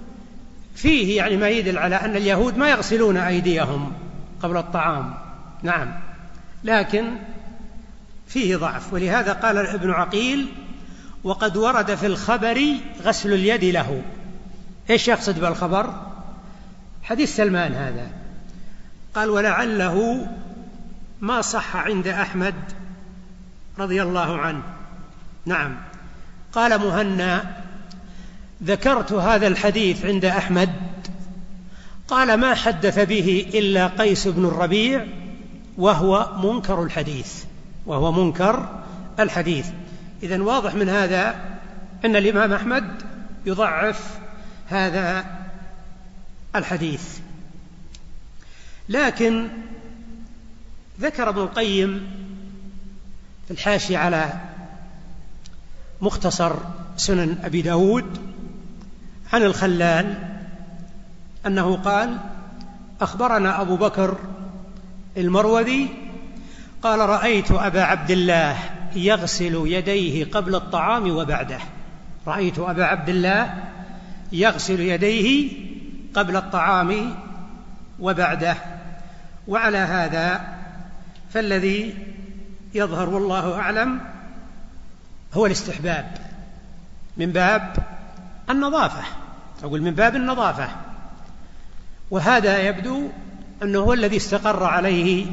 فيه 0.82 1.18
يعني 1.18 1.38
ما 1.38 1.50
يدل 1.50 1.78
على 1.78 1.96
أن 1.96 2.16
اليهود 2.16 2.58
ما 2.58 2.70
يغسلون 2.70 3.18
أيديهم 3.18 3.94
قبل 4.42 4.58
الطعام. 4.58 5.14
نعم. 5.64 6.00
لكن 6.64 7.12
فيه 8.28 8.56
ضعف. 8.56 8.94
ولهذا 8.94 9.34
قال 9.34 9.58
ابن 9.58 9.92
عقيل 9.92 10.48
وقد 11.24 11.58
ورد 11.58 11.96
في 11.96 12.06
الخبر 12.06 12.62
غسل 13.04 13.34
اليد 13.34 13.64
له. 13.64 14.02
إيش 14.90 15.08
يقصد 15.08 15.40
بالخبر؟ 15.40 15.94
حديث 17.04 17.36
سلمان 17.36 17.74
هذا. 17.74 18.08
قال 19.16 19.30
ولعله 19.30 20.28
ما 21.22 21.42
صح 21.42 21.76
عند 21.76 22.08
أحمد 22.08 22.56
رضي 23.80 24.02
الله 24.04 24.38
عنه. 24.38 24.62
نعم. 25.46 25.76
قال 26.54 26.80
مهنا 26.80 27.59
ذكرت 28.64 29.12
هذا 29.12 29.48
الحديث 29.48 30.06
عند 30.06 30.26
أحمد 30.26 30.70
قال 32.08 32.34
ما 32.34 32.54
حدث 32.54 33.00
به 33.00 33.52
إلا 33.54 33.88
قيس 33.88 34.28
بن 34.28 34.46
الربيع 34.46 35.06
وهو 35.78 36.30
منكر 36.44 36.84
الحديث 36.84 37.44
وهو 37.86 38.12
منكر 38.12 38.84
الحديث. 39.20 39.68
اذا 40.24 40.42
واضح 40.42 40.76
من 40.76 40.90
هذا 40.90 41.36
أن 42.06 42.16
الإمام 42.16 42.54
أحمد 42.54 43.02
يضعف 43.46 44.20
هذا 44.68 45.26
الحديث. 46.56 47.04
لكن 48.90 49.48
ذكر 51.02 51.30
ابن 51.30 51.42
القيم 51.42 52.12
في 53.48 53.54
الحاشية 53.54 53.98
على 53.98 54.34
مختصر 56.02 56.56
سنن 56.98 57.38
أبي 57.44 57.62
داود 57.62 58.29
عن 59.34 59.44
الخلال 59.44 60.16
أنه 61.46 61.76
قال 61.76 62.18
أخبرنا 63.02 63.62
أبو 63.62 63.76
بكر 63.76 64.18
المروذي 65.18 65.88
قال 66.82 67.00
رأيت 67.00 67.52
أبا 67.52 67.84
عبد 67.84 68.12
الله 68.12 68.58
يغسل 68.96 69.62
يديه 69.66 70.26
قبل 70.26 70.56
الطعام 70.56 71.12
وبعده. 71.12 71.60
رأيت 72.28 72.60
أبا 72.60 72.86
عبد 72.86 73.10
الله 73.10 73.64
يغسل 74.32 74.80
يديه 74.80 75.52
قبل 76.14 76.36
الطعام 76.36 77.16
وبعده. 78.00 78.56
وعلى 79.48 79.78
هذا 79.78 80.42
فالذي 81.34 81.96
يظهر 82.74 83.10
والله 83.10 83.60
أعلم 83.60 84.00
هو 85.34 85.46
الاستحباب 85.46 86.18
من 87.18 87.32
باب 87.32 87.76
النظافة. 88.50 89.04
أقول 89.64 89.82
من 89.82 89.92
باب 89.92 90.16
النظافة. 90.16 90.70
وهذا 92.12 92.60
يبدو 92.60 93.08
أنه 93.64 93.80
هو 93.80 93.94
الذي 93.94 94.18
استقر 94.18 94.64
عليه 94.64 95.26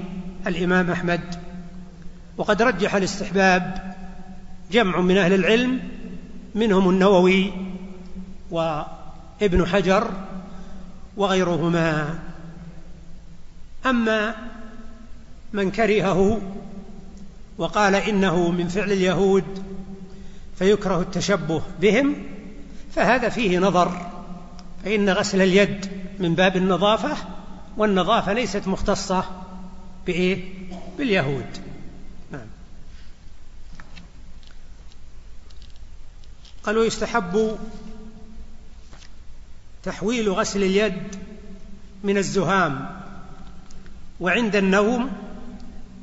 الإمام 0.47 0.91
أحمد. 0.91 1.35
وقد 2.37 2.63
رجح 2.63 2.95
الاستحباب 2.95 3.95
جمع 4.73 5.01
من 5.01 5.17
أهل 5.17 5.33
العلم 5.33 5.81
منهم 6.55 6.91
النووي 6.91 7.53
وابن 8.51 9.67
حجر 9.67 10.11
وغيرهما. 11.17 12.19
أما 13.87 14.35
من 15.53 15.71
كرهه 15.71 16.41
وقال 17.59 17.95
إنه 17.95 18.51
من 18.51 18.69
فعل 18.69 18.93
اليهود 18.93 19.45
فيكره 20.59 21.01
التشبه 21.01 21.63
بهم 21.81 22.17
فهذا 22.97 23.29
فيه 23.29 23.59
نظر 23.59 24.11
فإن 24.85 25.11
غسل 25.11 25.43
اليد 25.43 25.91
من 26.19 26.35
باب 26.35 26.57
النظافة 26.57 27.17
والنظافة 27.77 28.33
ليست 28.33 28.69
مختصة 28.69 29.25
بإيه؟ 30.07 30.45
باليهود. 30.99 31.47
نعم. 32.33 32.47
قالوا 36.65 36.85
يستحب 36.85 37.59
تحويل 39.83 40.31
غسل 40.31 40.63
اليد 40.63 41.17
من 42.05 42.17
الزهام 42.19 43.03
وعند 44.21 44.57
النوم 44.57 45.13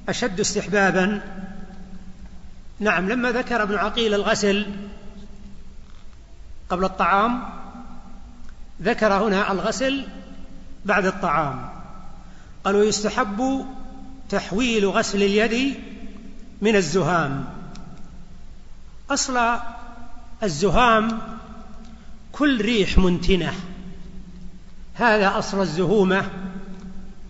أشد 0.10 0.40
استحبابا. 0.40 1.22
نعم 2.80 3.10
لما 3.10 3.32
ذكر 3.32 3.64
ابن 3.64 3.76
عقيل 3.76 4.14
الغسل 4.14 4.68
قبل 6.70 6.86
الطعام 6.86 7.44
ذكر 8.82 9.14
هنا 9.14 9.52
الغسل 9.52 10.06
بعد 10.86 11.06
الطعام. 11.06 11.70
قالوا 12.64 12.84
يستحب 12.84 13.66
تحويل 14.30 14.86
غسل 14.86 15.24
اليد 15.24 15.76
من 16.62 16.76
الزهام. 16.76 17.46
أصل 19.10 19.58
الزهام 20.44 21.22
كل 22.32 22.62
ريح 22.62 22.98
منتنة. 22.98 23.54
هذا 24.94 25.38
أصل 25.38 25.62
الزهومة 25.62 26.30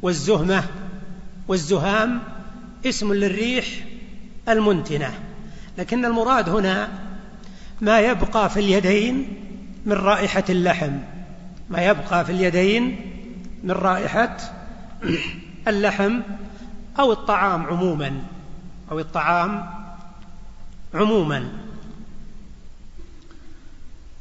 والزهمة 0.01 0.63
والزهام 1.47 2.21
اسم 2.85 3.13
للريح 3.13 3.65
المنتنة. 4.49 5.19
لكن 5.77 6.05
المراد 6.05 6.49
هنا 6.49 6.89
ما 7.83 7.99
يبقى 7.99 8.49
في 8.49 8.59
اليدين 8.59 9.27
من 9.85 9.93
رائحة 9.93 10.43
اللحم. 10.49 10.91
ما 11.69 11.85
يبقى 11.85 12.25
في 12.25 12.31
اليدين 12.31 13.11
من 13.63 13.71
رائحة 13.71 14.37
اللحم 15.67 16.19
أو 16.99 17.11
الطعام 17.11 17.65
عموما. 17.65 18.23
أو 18.91 18.99
الطعام 18.99 19.69
عموما. 20.93 21.51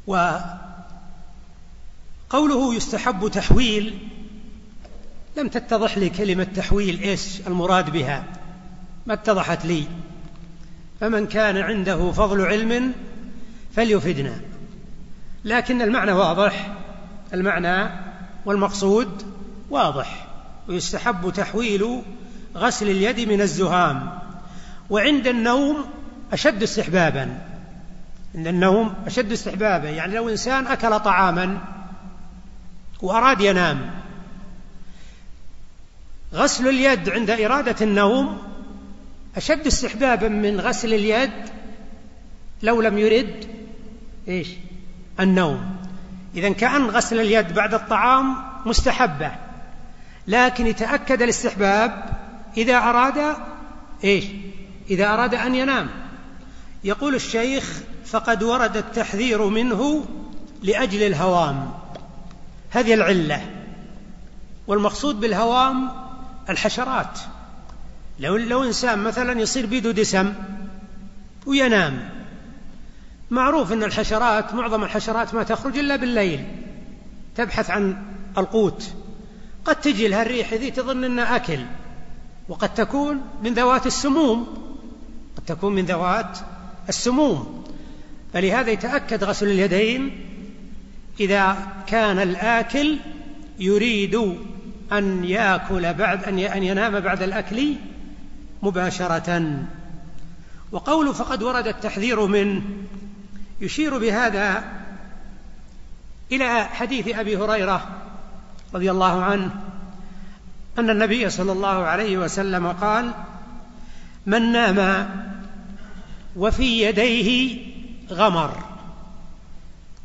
وقوله 0.07 0.55
يستحب 2.75 3.29
تحويل 3.29 3.99
لم 5.37 5.49
تتضح 5.49 5.99
لي 5.99 6.11
كلمة 6.11 6.45
تحويل 6.45 7.01
إيش 7.01 7.41
المراد 7.47 7.91
بها. 7.91 8.25
ما 9.07 9.15
اتضحت 9.15 9.65
لي. 9.65 9.85
فمن 11.01 11.27
كان 11.27 11.57
عنده 11.57 12.13
فضل 12.13 12.41
علم 12.47 12.95
فليفدنا 13.77 14.41
لكن 15.45 15.83
المعنى 15.83 16.13
واضح. 16.13 16.73
المعنى 17.35 17.91
والمقصود 18.45 19.23
واضح. 19.71 20.27
ويستحب 20.69 21.33
تحويل 21.37 22.03
غسل 22.57 22.91
اليد 22.91 23.21
من 23.29 23.41
الزهام. 23.41 24.19
وعند 24.91 25.27
النوم 25.27 25.85
أشد 26.33 26.63
استحبابا. 26.63 27.39
عند 28.35 28.47
النوم 28.47 28.95
أشد 29.07 29.33
استحبابا. 29.33 29.89
يعني 29.89 30.15
لو 30.15 30.29
إنسان 30.29 30.67
أكل 30.67 31.01
طعاما 31.01 31.59
وأراد 33.03 33.41
ينام. 33.41 33.91
غسل 36.35 36.69
اليد 36.69 37.11
عند 37.11 37.31
إرادة 37.31 37.77
النوم 37.81 38.39
أشد 39.37 39.67
استحبابا 39.67 40.29
من 40.29 40.61
غسل 40.61 40.95
اليد 40.95 41.33
لو 42.63 42.81
لم 42.81 42.99
يرد 42.99 43.52
إيش؟ 44.29 44.49
النوم. 45.21 45.77
إذا 46.35 46.53
كأن 46.53 46.87
غسل 46.87 47.21
اليد 47.21 47.55
بعد 47.55 47.75
الطعام 47.75 48.37
مستحبة. 48.67 49.31
لكن 50.27 50.67
يتأكد 50.67 51.23
الاستحباب 51.23 52.19
إذا 52.57 52.77
أراد 52.77 53.37
إيش؟ 54.05 54.25
إذا 54.91 55.07
أراد 55.07 55.35
أن 55.35 55.55
ينام. 55.55 55.89
يقول 56.85 57.15
الشيخ 57.15 57.81
فقد 58.07 58.43
ورد 58.43 58.77
التحذير 58.77 59.47
منه 59.47 60.07
لأجل 60.63 61.03
الهوام. 61.03 61.73
هذه 62.71 62.95
العلة. 62.95 63.47
والمقصود 64.67 65.21
بالهوام 65.21 65.91
الحشرات. 66.51 67.19
لو 68.21 68.37
لو 68.37 68.65
إنسان 68.65 68.99
مثلا 68.99 69.41
يصير 69.41 69.67
بيده 69.67 69.91
دسم 69.91 70.35
وينام. 71.47 72.22
معروف 73.33 73.73
أن 73.73 73.83
الحشرات 73.83 74.55
معظم 74.55 74.85
الحشرات 74.85 75.35
ما 75.35 75.43
تخرج 75.43 75.79
إلا 75.79 75.97
بالليل 75.97 76.45
تبحث 77.37 77.71
عن 77.71 77.97
القوت. 78.39 78.93
قد 79.65 79.77
تجي 79.77 80.09
لها 80.09 80.23
الريح 80.23 80.55
ذي 80.55 80.71
تظن 80.71 81.05
أنها 81.05 81.37
أكل 81.37 81.59
وقد 82.49 82.75
تكون 82.75 83.21
من 83.45 83.55
ذوات 83.55 83.87
السموم 83.87 84.47
قد 85.37 85.45
تكون 85.47 85.75
من 85.75 85.85
ذوات 85.85 86.39
السموم. 86.89 87.65
فلهذا 88.33 88.71
يتأكد 88.71 89.25
غسل 89.25 89.47
اليدين 89.47 90.11
إذا 91.21 91.57
كان 91.87 92.19
الآكل 92.19 92.97
يريد 93.59 94.37
أن 94.93 95.25
يأكل 95.25 95.95
بعد 95.95 96.25
أن 96.25 96.63
ينام 96.63 97.01
بعد 97.01 97.23
الأكل 97.23 97.75
مباشرة. 98.63 99.63
وقول 100.73 101.15
فقد 101.15 101.43
ورد 101.43 101.67
التحذير 101.67 102.27
منه 102.27 102.63
يشير 103.63 103.99
بهذا 103.99 104.65
إلى 106.33 106.65
حديث 106.65 107.09
أبي 107.09 107.37
هريرة 107.37 107.89
رضي 108.75 108.91
الله 108.91 109.23
عنه 109.23 109.51
أن 110.79 110.91
النبي 110.91 111.31
صلى 111.31 111.53
الله 111.53 111.69
عليه 111.69 112.19
وسلم 112.19 112.67
قال 112.67 113.13
من 114.27 114.53
نام 114.53 115.09
وفي 116.37 116.83
يديه 116.83 117.59
غمر 118.11 118.59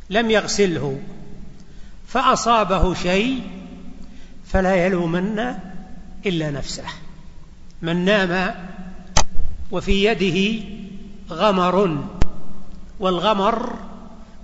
لم 0.10 0.32
يغسله 0.32 1.02
فأصابه 2.08 2.94
شيء 2.94 3.42
فلا 4.48 4.86
يلومن 4.86 5.56
إلا 6.26 6.52
نفسه. 6.52 6.84
من 7.82 8.06
نام 8.06 8.56
وفي 9.72 10.06
يده 10.06 10.64
غمر 11.30 12.08
والغمر 13.00 13.76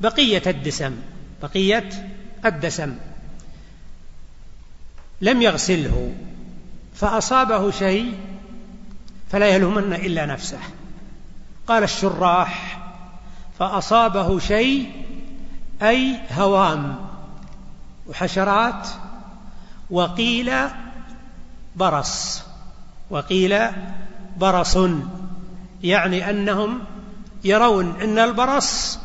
بقية 0.02 0.44
الدسم 0.48 0.96
بقية 1.42 1.90
الدسم. 2.46 2.96
لم 5.22 5.42
يغسله 5.42 6.14
فأصابه 6.96 7.72
شيء 7.72 8.14
فلا 9.32 9.48
يلومن 9.48 9.94
إلا 9.94 10.26
نفسه. 10.26 10.60
قال 11.68 11.84
الشراح 11.84 12.80
فأصابه 13.60 14.40
شيء 14.40 14.92
أي 15.82 16.20
هوام 16.32 16.96
وحشرات 18.08 18.88
وقيل 19.90 20.52
برص 21.76 22.44
وقيل 23.10 23.60
برص 24.38 24.78
يعني 25.84 26.30
أنهم 26.30 26.80
يرون 27.44 28.02
أن 28.02 28.20
البرص 28.20 29.00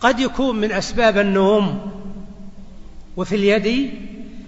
قد 0.00 0.20
يكون 0.20 0.56
من 0.56 0.72
أسباب 0.72 1.18
النوم 1.18 1.92
وفي 3.16 3.34
اليد 3.34 3.94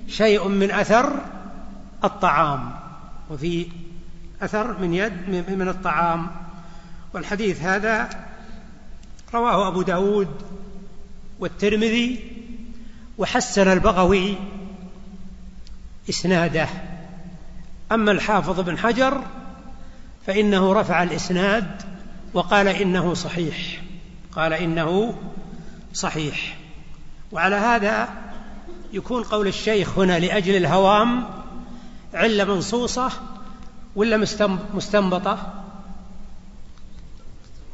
شيء 0.09 0.49
من 0.49 0.71
أثر 0.71 1.25
الطعام 2.05 2.73
وفي 3.31 3.67
أثر 4.43 4.79
من 4.79 4.95
يد 4.95 5.29
من 5.51 5.69
الطعام. 5.69 6.31
والحديث 7.15 7.63
هذا 7.63 8.09
رواه 9.35 9.69
أبو 9.69 9.83
داود 9.83 10.29
والترمذي 11.41 12.33
وحسن 13.19 13.73
البغوي 13.73 14.35
إسناده. 16.09 16.69
أما 17.93 18.13
الحافظ 18.13 18.61
بن 18.61 18.79
حجر 18.79 19.25
فإنه 20.27 20.73
رفع 20.73 21.03
الإسناد 21.03 21.83
وقال 22.35 22.69
إنه 22.69 23.15
صحيح. 23.15 23.83
قال 24.33 24.53
إنه 24.53 25.19
صحيح. 25.95 26.57
وعلى 27.33 27.57
هذا 27.57 28.09
يكون 28.93 29.23
قول 29.23 29.47
الشيخ 29.47 29.99
هنا 29.99 30.19
لأجل 30.19 30.57
الهوام 30.57 31.25
علة 32.15 32.45
منصوصة 32.45 33.13
ولا 33.97 34.17
مستنبطة؟ 34.75 35.55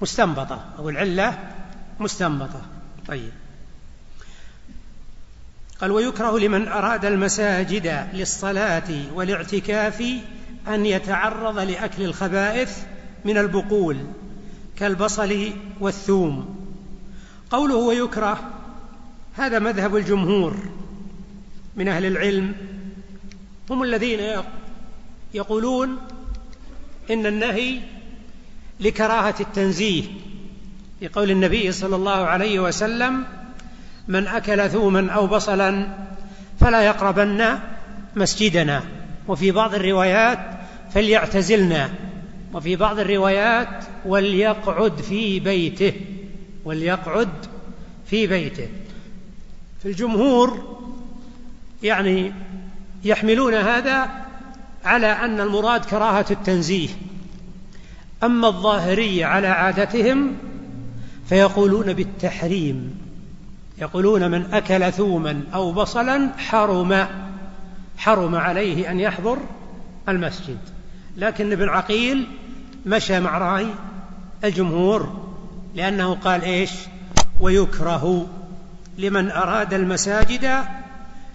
مستنبطة. 0.00 0.64
أو 0.78 0.88
العلة 0.88 1.38
مستنبطة. 2.00 2.60
طيب. 3.08 3.32
قال 5.80 5.90
ويكره 5.90 6.38
لمن 6.38 6.68
أراد 6.68 7.04
المساجد 7.04 8.08
للصلاة 8.12 9.14
والاعتكاف 9.14 10.04
أن 10.68 10.86
يتعرض 10.86 11.58
لأكل 11.58 12.02
الخبائث 12.02 12.78
من 13.24 13.38
البقول. 13.38 13.96
كالبصل 14.78 15.52
والثوم. 15.80 16.56
قوله 17.50 17.76
ويكره 17.76 18.50
هذا 19.36 19.58
مذهب 19.58 19.96
الجمهور 19.96 20.56
من 21.76 21.88
أهل 21.88 22.06
العلم. 22.06 22.52
هم 23.70 23.82
الذين 23.82 24.20
يقولون 25.34 25.98
إن 27.10 27.26
النهي 27.26 27.80
لكراهة 28.80 29.34
التنزيه 29.40 30.02
في 31.00 31.08
قول 31.08 31.30
النبي 31.30 31.72
صلى 31.72 31.96
الله 31.96 32.16
عليه 32.26 32.60
وسلم 32.60 33.24
من 34.08 34.26
أكل 34.26 34.70
ثوما 34.70 35.12
أو 35.12 35.26
بصلا 35.26 35.88
فلا 36.60 36.82
يقربن 36.82 37.58
مسجدنا. 38.16 38.82
وفي 39.28 39.50
بعض 39.50 39.74
الروايات 39.74 40.38
فليعتزلنا. 40.94 41.90
وفي 42.54 42.76
بعض 42.76 42.98
الروايات 42.98 43.84
وليقعد 44.04 45.00
في 45.00 45.40
بيته 45.40 45.92
وليقعد 46.64 47.28
في 48.06 48.26
بيته. 48.26 48.68
في 49.82 49.88
الجمهور 49.88 50.76
يعني 51.82 52.32
يحملون 53.04 53.54
هذا 53.54 54.10
على 54.84 55.06
أن 55.06 55.40
المراد 55.40 55.84
كراهة 55.84 56.26
التنزيه. 56.30 56.88
أما 58.22 58.48
الظاهرية 58.48 59.26
على 59.26 59.46
عادتهم 59.46 60.36
فيقولون 61.28 61.92
بالتحريم 61.92 62.98
يقولون 63.78 64.30
من 64.30 64.54
أكل 64.54 64.92
ثوما 64.92 65.42
أو 65.54 65.72
بصلا 65.72 66.30
حرم 66.38 67.06
حرم 67.98 68.34
عليه 68.34 68.90
أن 68.90 69.00
يحضر 69.00 69.38
المسجد. 70.08 70.58
لكن 71.16 71.52
ابن 71.52 71.68
عقيل 71.68 72.26
مشى 72.86 73.20
مع 73.20 73.38
رأي 73.38 73.66
الجمهور 74.44 75.26
لأنه 75.74 76.14
قال 76.14 76.42
إيش؟ 76.42 76.70
ويكره 77.40 78.26
لمن 78.98 79.30
أراد 79.30 79.74
المساجد 79.74 80.64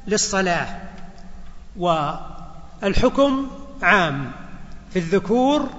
للصلاة. 0.07 0.67
والحكم 1.77 3.47
عام 3.81 4.31
في 4.93 4.99
الذكور 4.99 5.69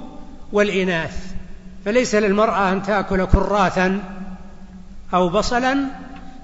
والإناث. 0.52 1.34
فليس 1.84 2.14
للمرأة 2.14 2.72
أن 2.72 2.82
تأكل 2.82 3.24
كراثا 3.24 4.00
أو 5.14 5.28
بصلا 5.28 5.84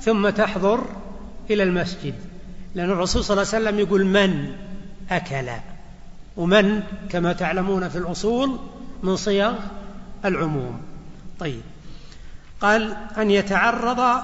ثم 0.01 0.29
تحضر 0.29 0.85
إلى 1.51 1.62
المسجد. 1.62 2.15
لأن 2.75 2.91
الرسول 2.91 3.25
صلى 3.25 3.35
الله 3.43 3.55
عليه 3.55 3.65
وسلم 3.65 3.79
يقول 3.79 4.05
من 4.05 4.53
أكل؟ 5.11 5.49
ومن 6.37 6.83
كما 7.11 7.33
تعلمون 7.33 7.89
في 7.89 7.99
الأصول 7.99 8.59
من 9.03 9.17
صيغ 9.17 9.55
العموم. 10.25 10.81
طيب. 11.41 11.61
قال 12.61 12.97
أن 13.19 13.31
يتعرض 13.31 14.23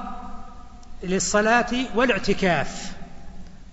للصلاة 1.03 1.71
والاعتكاف. 1.95 2.93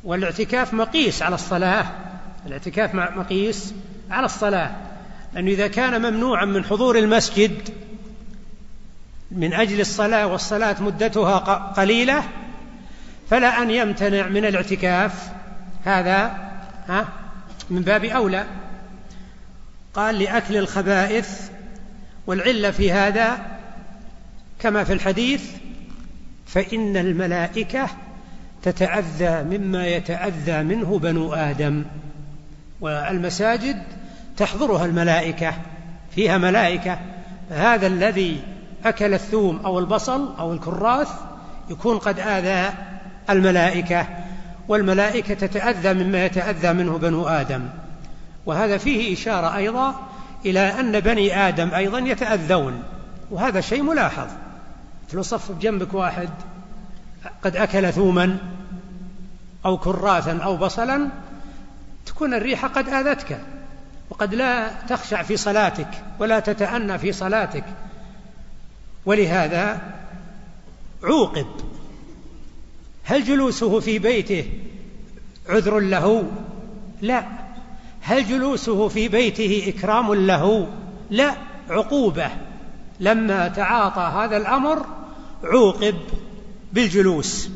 والاعتكاف 0.03 0.73
مقيس 0.73 1.21
على 1.21 1.35
الصلاة. 1.35 1.85
الاعتكاف 2.45 2.95
مقيس 2.95 3.73
على 4.11 4.25
الصلاة. 4.25 4.71
لأنه 5.33 5.51
إذا 5.51 5.67
كان 5.67 6.01
ممنوعا 6.01 6.45
من 6.45 6.63
حضور 6.63 6.97
المسجد 6.97 7.69
من 9.31 9.53
أجل 9.53 9.79
الصلاة 9.79 10.27
والصلاة 10.27 10.83
مدتها 10.83 11.37
قليلة 11.77 12.23
فلا 13.29 13.61
أن 13.61 13.71
يمتنع 13.71 14.27
من 14.27 14.45
الاعتكاف. 14.45 15.29
هذا 15.85 16.49
ها 16.87 17.07
من 17.69 17.81
باب 17.81 18.05
أولى. 18.05 18.45
قال 19.93 20.19
لأكل 20.19 20.57
الخبائث 20.57 21.49
والعلة 22.27 22.71
في 22.71 22.91
هذا 22.91 23.37
كما 24.59 24.83
في 24.83 24.93
الحديث 24.93 25.43
فإن 26.45 26.97
الملائكة 26.97 27.89
تتأذى 28.63 29.57
مما 29.57 29.87
يتأذى 29.87 30.63
منه 30.63 30.99
بنو 30.99 31.33
آدم 31.33 31.83
والمساجد 32.81 33.83
تحضرها 34.37 34.85
الملائكة 34.85 35.53
فيها 36.15 36.37
ملائكة. 36.37 36.99
هذا 37.49 37.87
الذي 37.87 38.41
أكل 38.85 39.13
الثوم 39.13 39.59
أو 39.65 39.79
البصل 39.79 40.35
أو 40.39 40.53
الكراث 40.53 41.09
يكون 41.69 41.97
قد 41.97 42.19
آذى 42.19 42.73
الملائكة 43.29 44.07
والملائكة 44.67 45.33
تتأذى 45.33 45.93
مما 45.93 46.25
يتأذى 46.25 46.73
منه 46.73 46.97
بنو 46.97 47.27
آدم. 47.27 47.69
وهذا 48.45 48.77
فيه 48.77 49.13
إشارة 49.13 49.55
أيضا 49.55 49.95
إلى 50.45 50.59
أن 50.59 50.99
بني 50.99 51.47
آدم 51.47 51.73
أيضا 51.73 51.99
يتأذون 51.99 52.83
وهذا 53.31 53.61
شيء 53.61 53.81
ملاحظ. 53.81 54.27
لو 55.13 55.21
صف 55.21 55.51
بجنبك 55.51 55.93
واحد 55.93 56.29
قد 57.43 57.55
أكل 57.55 57.93
ثوما 57.93 58.37
أو 59.65 59.77
كراثا 59.77 60.37
أو 60.37 60.57
بصلا 60.57 61.09
تكون 62.05 62.33
الريحة 62.33 62.67
قد 62.67 62.89
آذتك 62.89 63.39
وقد 64.09 64.33
لا 64.35 64.71
تخشع 64.89 65.23
في 65.23 65.37
صلاتك 65.37 65.87
ولا 66.19 66.39
تتأنى 66.39 66.97
في 66.97 67.11
صلاتك. 67.11 67.63
ولهذا 69.05 69.81
عوقب. 71.03 71.47
هل 73.03 73.23
جلوسه 73.23 73.79
في 73.79 73.99
بيته 73.99 74.51
عذر 75.49 75.79
له؟ 75.79 76.31
لا. 77.01 77.38
هل 78.09 78.27
جلوسه 78.27 78.87
في 78.87 79.07
بيته 79.07 79.73
إكرام 79.75 80.13
له؟ 80.13 80.67
لا 81.09 81.33
عقوبة. 81.69 82.29
لما 82.99 83.47
تعاطى 83.47 84.01
هذا 84.01 84.37
الأمر 84.37 84.85
عوقب 85.43 85.95
بالجلوس. 86.73 87.49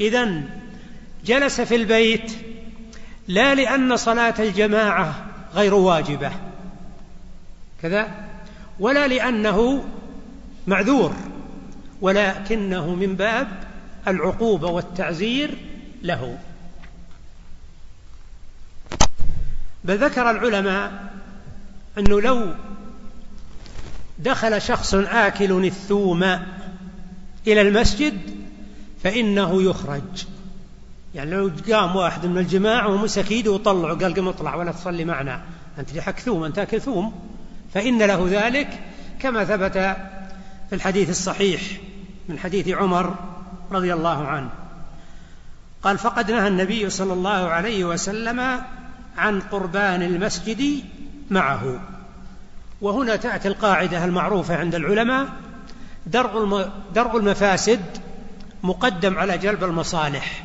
إذا 0.00 0.42
جلس 1.24 1.60
في 1.60 1.76
البيت 1.76 2.32
لا 3.28 3.54
لأن 3.54 3.96
صلاة 3.96 4.34
الجماعة 4.38 5.26
غير 5.54 5.74
واجبة. 5.74 6.30
كذا. 7.82 8.08
ولا 8.80 9.08
لأنه 9.08 9.84
معذور 10.66 11.12
ولكنه 12.00 12.94
من 12.94 13.14
باب 13.14 13.48
العقوبة 14.08 14.68
والتعزير 14.68 15.50
له. 16.02 16.38
بل 19.84 19.98
ذكر 19.98 20.30
العلماء 20.30 21.10
أنه 21.98 22.20
لو 22.20 22.54
دخل 24.18 24.62
شخص 24.62 24.94
آكل 24.94 25.64
الثوم 25.64 26.22
إلى 27.46 27.60
المسجد 27.60 28.18
فإنه 29.02 29.62
يخرج. 29.62 30.26
يعني 31.14 31.30
لو 31.30 31.50
قام 31.72 31.96
واحد 31.96 32.26
من 32.26 32.38
الجماعة 32.38 32.88
ومسك 32.88 33.30
إيده 33.30 33.50
وطلعه 33.50 33.94
قال 33.94 34.14
قم 34.14 34.28
اطلع 34.28 34.54
ولا 34.54 34.72
تصلي 34.72 35.04
معنا. 35.04 35.42
أنت 35.78 35.94
لحق 35.94 36.18
ثوم 36.18 36.44
أنت 36.44 36.56
تاكل 36.56 36.80
ثوم. 36.80 37.12
فإن 37.74 38.02
له 38.02 38.26
ذلك 38.30 38.68
كما 39.20 39.44
ثبت 39.44 39.72
في 40.68 40.74
الحديث 40.74 41.10
الصحيح 41.10 41.60
من 42.28 42.38
حديث 42.38 42.68
عمر 42.68 43.14
رضي 43.72 43.94
الله 43.94 44.26
عنه. 44.26 44.50
قال 45.82 45.98
فقد 45.98 46.30
نهى 46.30 46.48
النبي 46.48 46.90
صلى 46.90 47.12
الله 47.12 47.48
عليه 47.48 47.84
وسلم 47.84 48.60
عن 49.16 49.40
قربان 49.40 50.02
المسجد 50.02 50.84
معه. 51.30 51.80
وهنا 52.80 53.16
تأتي 53.16 53.48
القاعدة 53.48 54.04
المعروفة 54.04 54.56
عند 54.56 54.74
العلماء. 54.74 55.28
درء 56.92 57.16
المفاسد 57.16 57.80
مقدم 58.62 59.18
على 59.18 59.38
جلب 59.38 59.64
المصالح. 59.64 60.44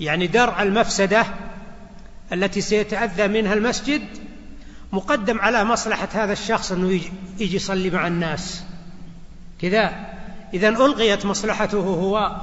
يعني 0.00 0.26
درء 0.26 0.62
المفسدة 0.62 1.26
التي 2.32 2.60
سيتأذى 2.60 3.28
منها 3.28 3.54
المسجد 3.54 4.02
مقدم 4.92 5.38
على 5.38 5.64
مصلحة 5.64 6.08
هذا 6.12 6.32
الشخص 6.32 6.72
أنه 6.72 7.00
يجي 7.38 7.56
يصلي 7.56 7.90
مع 7.90 8.06
الناس. 8.06 8.64
كذا. 9.60 10.12
إذا 10.54 10.68
ألغيت 10.68 11.26
مصلحته 11.26 11.78
هو 11.78 12.36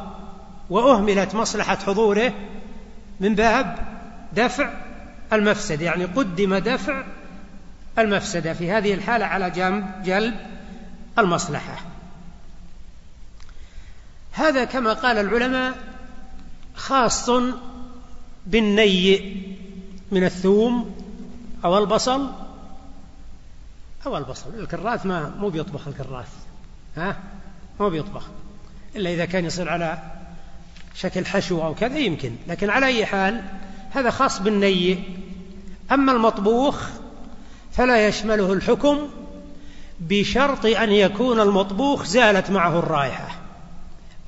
وأهملت 0.70 1.36
مصلحة 1.36 1.76
حضوره 1.76 2.34
من 3.20 3.36
باب 3.36 3.78
دفع 4.34 4.70
المفسد 5.34 5.82
يعني 5.82 6.06
قدم 6.06 6.56
دفع 6.56 7.04
المفسدة 8.00 8.54
في 8.54 8.72
هذه 8.72 8.94
الحالة 8.94 9.26
على 9.26 9.50
جنب 9.50 10.04
جلب 10.04 10.36
المصلحة. 11.20 11.76
هذا 14.32 14.64
كما 14.64 14.94
قال 14.94 15.18
العلماء 15.18 15.78
خاص 16.76 17.30
بالنيء 18.46 19.44
من 20.12 20.24
الثوم 20.24 20.96
أو 21.66 21.78
البصل 21.78 22.30
أو 24.06 24.18
البصل. 24.18 24.60
الكراث 24.60 25.06
ما 25.06 25.30
مو 25.40 25.50
بيطبخ 25.50 25.88
الكراث 25.88 26.30
ها؟ 26.98 27.18
مو 27.80 27.90
بيطبخ. 27.90 28.28
إلا 28.96 29.14
إذا 29.14 29.26
كان 29.26 29.46
يصير 29.46 29.70
على 29.70 29.98
شكل 30.96 31.26
حشو 31.26 31.62
أو 31.62 31.76
كذا 31.76 31.98
يمكن 31.98 32.36
لكن 32.48 32.70
على 32.70 32.86
أي 32.86 33.06
حال 33.06 33.44
هذا 33.92 34.10
خاص 34.10 34.42
بالنيء 34.42 35.19
أما 35.92 36.12
المطبوخ 36.12 36.88
فلا 37.72 38.08
يشمله 38.08 38.54
الحكم 38.54 38.98
بشرط 40.00 40.66
أن 40.66 40.92
يكون 40.92 41.40
المطبوخ 41.40 42.06
زالت 42.06 42.52
معه 42.52 42.80
الرائحة. 42.80 43.28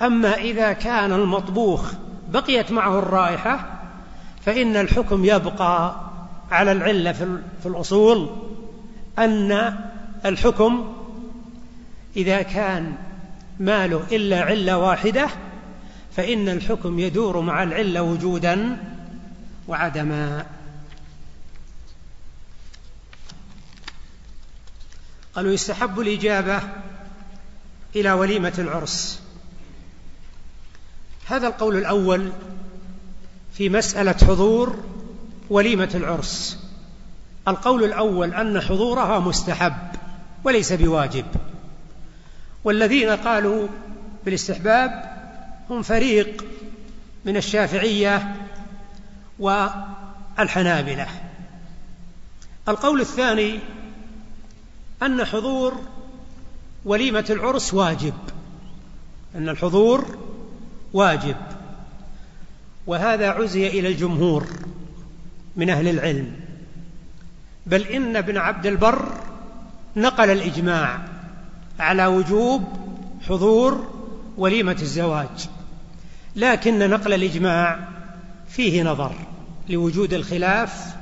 أما 0.02 0.34
إذا 0.34 0.74
كان 0.74 1.12
المطبوخ 1.12 1.92
بقيت 2.30 2.72
معه 2.72 3.00
الرائحة 3.00 3.82
فإن 4.46 4.76
الحكم 4.76 5.26
يبقى 5.26 5.96
على 6.52 6.72
العلة 6.72 7.12
في 7.62 7.66
الأصول 7.66 8.30
أن 9.20 9.76
الحكم 10.26 10.94
إذا 12.18 12.42
كان 12.42 12.94
ماله 13.60 14.04
إلا 14.12 14.42
علة 14.42 14.78
واحدة 14.78 15.28
فإن 16.16 16.50
الحكم 16.50 17.00
يدور 17.00 17.42
مع 17.42 17.64
العلة 17.64 18.02
وجودا 18.02 18.78
وعدما. 19.68 20.46
قالوا 25.36 25.52
يستحب 25.52 26.00
الإجابة 26.00 26.62
إلى 27.96 28.12
وليمة 28.12 28.54
العرس. 28.58 29.22
هذا 31.28 31.48
القول 31.48 31.78
الأول 31.78 32.32
في 33.54 33.70
مسألة 33.70 34.16
حضور 34.28 34.84
وليمة 35.50 35.90
العرس. 35.96 36.60
القول 37.48 37.84
الأول 37.84 38.34
أن 38.34 38.62
حضورها 38.62 39.20
مستحب 39.20 39.74
وليس 40.44 40.74
بواجب. 40.74 41.26
والذين 42.64 43.10
قالوا 43.10 43.68
بالاستحباب 44.26 45.12
هم 45.70 45.82
فريق 45.82 46.46
من 47.26 47.38
الشافعية 47.38 48.36
والحنابلة. 49.40 51.08
القول 52.68 53.02
الثاني 53.02 53.60
أن 55.04 55.26
حضور 55.26 55.74
وليمة 56.86 57.26
العرس 57.30 57.74
واجب. 57.74 58.14
أن 59.36 59.50
الحضور 59.50 60.18
واجب. 60.94 61.36
وهذا 62.88 63.30
عزي 63.30 63.68
إلى 63.68 63.88
الجمهور 63.88 64.48
من 65.56 65.70
أهل 65.70 65.88
العلم. 65.88 66.32
بل 67.66 67.82
إن 67.82 68.16
ابن 68.16 68.38
عبد 68.38 68.66
البر 68.66 69.06
نقل 69.96 70.30
الإجماع 70.30 71.00
على 71.80 72.06
وجوب 72.06 72.64
حضور 73.28 73.88
وليمة 74.38 74.78
الزواج. 74.82 75.50
لكن 76.36 76.90
نقل 76.90 77.14
الإجماع 77.14 77.80
فيه 78.50 78.84
نظر 78.84 79.16
لوجود 79.70 80.14
الخلاف 80.14 80.96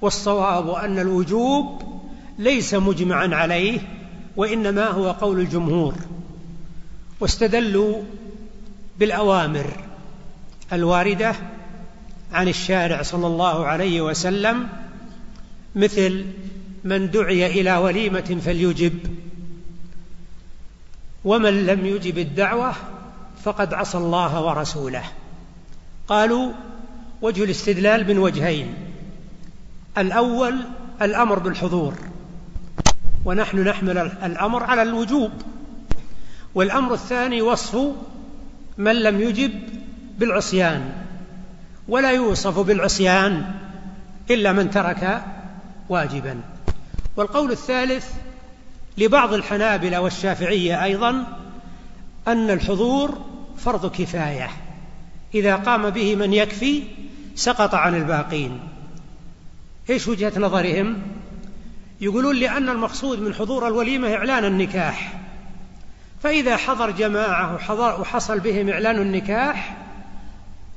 والصواب 0.00 0.70
أن 0.70 0.98
الوجوب 0.98 1.91
ليس 2.38 2.74
مجمعا 2.74 3.28
عليه 3.32 3.80
وإنما 4.36 4.86
هو 4.86 5.10
قول 5.10 5.40
الجمهور. 5.40 5.94
واستدلوا 7.20 8.02
بالأوامر 8.98 9.66
الواردة 10.72 11.34
عن 12.32 12.48
الشارع 12.48 13.02
صلى 13.02 13.26
الله 13.26 13.66
عليه 13.66 14.00
وسلم 14.00 14.68
مثل 15.74 16.24
من 16.84 17.10
دعي 17.10 17.60
إلى 17.60 17.76
وليمة 17.76 18.38
فليجب 18.44 18.98
ومن 21.24 21.66
لم 21.66 21.86
يجب 21.86 22.18
الدعوة 22.18 22.74
فقد 23.44 23.74
عصى 23.74 23.98
الله 23.98 24.44
ورسوله. 24.44 25.04
قالوا 26.08 26.52
وجه 27.22 27.44
الاستدلال 27.44 28.08
من 28.08 28.18
وجهين 28.18 28.74
الأول 29.98 30.58
الأمر 31.02 31.38
بالحضور 31.38 31.94
ونحن 33.24 33.58
نحمل 33.58 33.98
الأمر 33.98 34.62
على 34.62 34.82
الوجوب. 34.82 35.30
والأمر 36.54 36.94
الثاني 36.94 37.42
وصف 37.42 37.78
من 38.78 39.02
لم 39.02 39.20
يجب 39.20 39.52
بالعصيان 40.18 40.92
ولا 41.88 42.10
يوصف 42.10 42.58
بالعصيان 42.58 43.44
إلا 44.30 44.52
من 44.52 44.70
ترك 44.70 45.24
واجبا. 45.88 46.40
والقول 47.16 47.50
الثالث 47.50 48.12
لبعض 48.98 49.32
الحنابلة 49.32 50.00
والشافعية 50.00 50.84
أيضا 50.84 51.26
أن 52.28 52.50
الحضور 52.50 53.18
فرض 53.58 53.90
كفاية. 53.90 54.50
إذا 55.34 55.56
قام 55.56 55.90
به 55.90 56.16
من 56.16 56.32
يكفي 56.32 56.82
سقط 57.34 57.74
عن 57.74 57.94
الباقين. 57.94 58.60
إيش 59.90 60.08
وجهة 60.08 60.32
نظرهم؟ 60.36 61.02
يقولون 62.02 62.36
لأن 62.36 62.68
المقصود 62.68 63.18
من 63.18 63.34
حضور 63.34 63.68
الوليمة 63.68 64.14
إعلان 64.14 64.44
النكاح. 64.44 65.18
فإذا 66.22 66.56
حضر 66.56 66.90
جماعة 66.90 67.54
وحضر 67.54 68.00
وحصل 68.00 68.40
بهم 68.40 68.68
إعلان 68.68 68.98
النكاح 68.98 69.76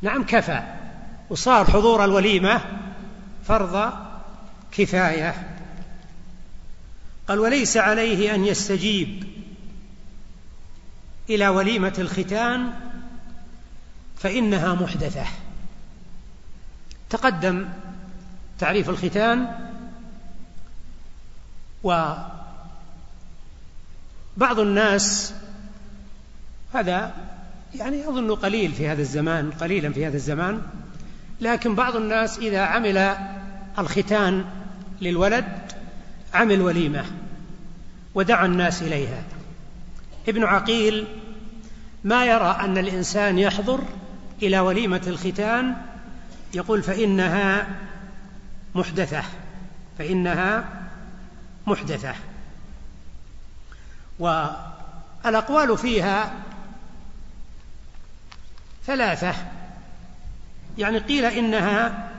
نعم 0.01 0.23
كفى. 0.23 0.63
وصار 1.29 1.65
حضور 1.65 2.05
الوليمة 2.05 2.61
فرض 3.47 3.93
كفاية. 4.71 5.55
قال 7.27 7.39
وليس 7.39 7.77
عليه 7.77 8.35
أن 8.35 8.45
يستجيب 8.45 9.23
إلى 11.29 11.47
وليمة 11.47 11.93
الختان 11.99 12.73
فإنها 14.17 14.73
محدثة. 14.73 15.25
تقدم 17.09 17.69
تعريف 18.59 18.89
الختان 18.89 19.47
وبعض 21.85 22.29
الناس 24.59 25.33
هذا 26.73 27.13
يعني 27.75 28.09
أظن 28.09 28.35
قليل 28.35 28.71
في 28.71 28.87
هذا 28.87 29.01
الزمان 29.01 29.51
قليلا 29.51 29.93
في 29.93 30.07
هذا 30.07 30.15
الزمان 30.15 30.61
لكن 31.41 31.75
بعض 31.75 31.95
الناس 31.95 32.37
إذا 32.37 32.61
عمل 32.61 33.15
الختان 33.79 34.45
للولد 35.01 35.45
عمل 36.33 36.61
وليمة 36.61 37.05
ودعا 38.15 38.45
الناس 38.45 38.81
إليها. 38.81 39.23
ابن 40.27 40.43
عقيل 40.43 41.07
ما 42.03 42.25
يرى 42.25 42.57
أن 42.61 42.77
الإنسان 42.77 43.39
يحضر 43.39 43.83
إلى 44.41 44.59
وليمة 44.59 45.01
الختان 45.07 45.75
يقول 46.53 46.83
فإنها 46.83 47.67
محدثة 48.75 49.23
فإنها 49.97 50.65
محدثة. 51.67 52.15
والأقوال 54.19 55.77
فيها 55.77 56.33
ثلاثة. 58.85 59.35
يعني 60.77 60.97
قيل 60.97 61.25
إنها 61.25 62.11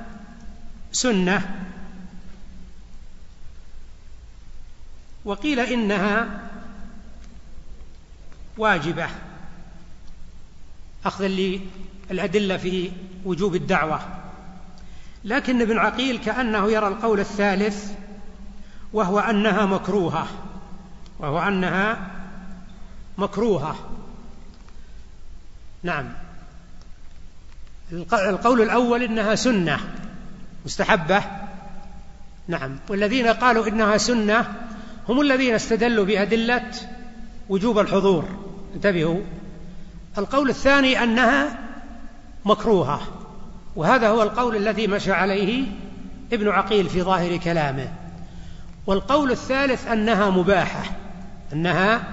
سنة 0.92 1.66
وقيل 5.24 5.60
إنها 5.60 6.40
واجبة. 8.58 9.08
أخذا 11.04 11.28
للأدلة 11.28 12.56
في 12.56 12.90
وجوب 13.24 13.54
الدعوة. 13.54 14.00
لكن 15.24 15.60
ابن 15.60 15.78
عقيل 15.78 16.18
كأنه 16.18 16.72
يرى 16.72 16.88
القول 16.88 17.20
الثالث 17.20 17.92
وهو 18.96 19.18
أنها 19.18 19.66
مكروهة. 19.66 20.26
وهو 21.18 21.38
أنها 21.38 22.10
مكروهة. 23.18 23.76
نعم. 25.82 26.12
القول 28.12 28.62
الأول 28.62 29.02
إنها 29.02 29.34
سنة. 29.34 29.78
مستحبة؟ 30.64 31.22
نعم. 32.48 32.78
والذين 32.88 33.26
قالوا 33.26 33.66
إنها 33.66 33.96
سنة 33.96 34.54
هم 35.08 35.20
الذين 35.20 35.54
استدلوا 35.54 36.04
بأدلة 36.04 36.70
وجوب 37.48 37.78
الحضور. 37.78 38.24
انتبهوا. 38.74 39.20
القول 40.18 40.48
الثاني 40.48 41.02
أنها 41.02 41.58
مكروهة. 42.44 43.00
وهذا 43.76 44.08
هو 44.08 44.22
القول 44.22 44.56
الذي 44.56 44.86
مشى 44.86 45.12
عليه 45.12 45.66
ابن 46.32 46.48
عقيل 46.48 46.88
في 46.88 47.02
ظاهر 47.02 47.36
كلامه. 47.36 48.05
والقول 48.86 49.30
الثالث 49.30 49.86
أنها 49.88 50.30
مباحة 50.30 50.96
أنها 51.52 52.04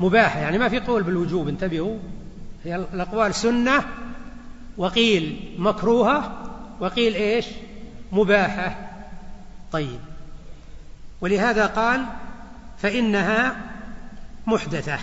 مباحة 0.00 0.40
يعني 0.40 0.58
ما 0.58 0.68
في 0.68 0.80
قول 0.80 1.02
بالوجوب 1.02 1.48
انتبهوا. 1.48 1.98
هي 2.64 2.76
الأقوال 2.76 3.34
سنة 3.34 3.84
وقيل 4.76 5.54
مكروهة 5.58 6.32
وقيل 6.80 7.14
إيش؟ 7.14 7.46
مباحة. 8.12 8.76
طيب. 9.72 10.00
ولهذا 11.20 11.66
قال 11.66 12.04
فإنها 12.78 13.56
محدثة. 14.46 14.98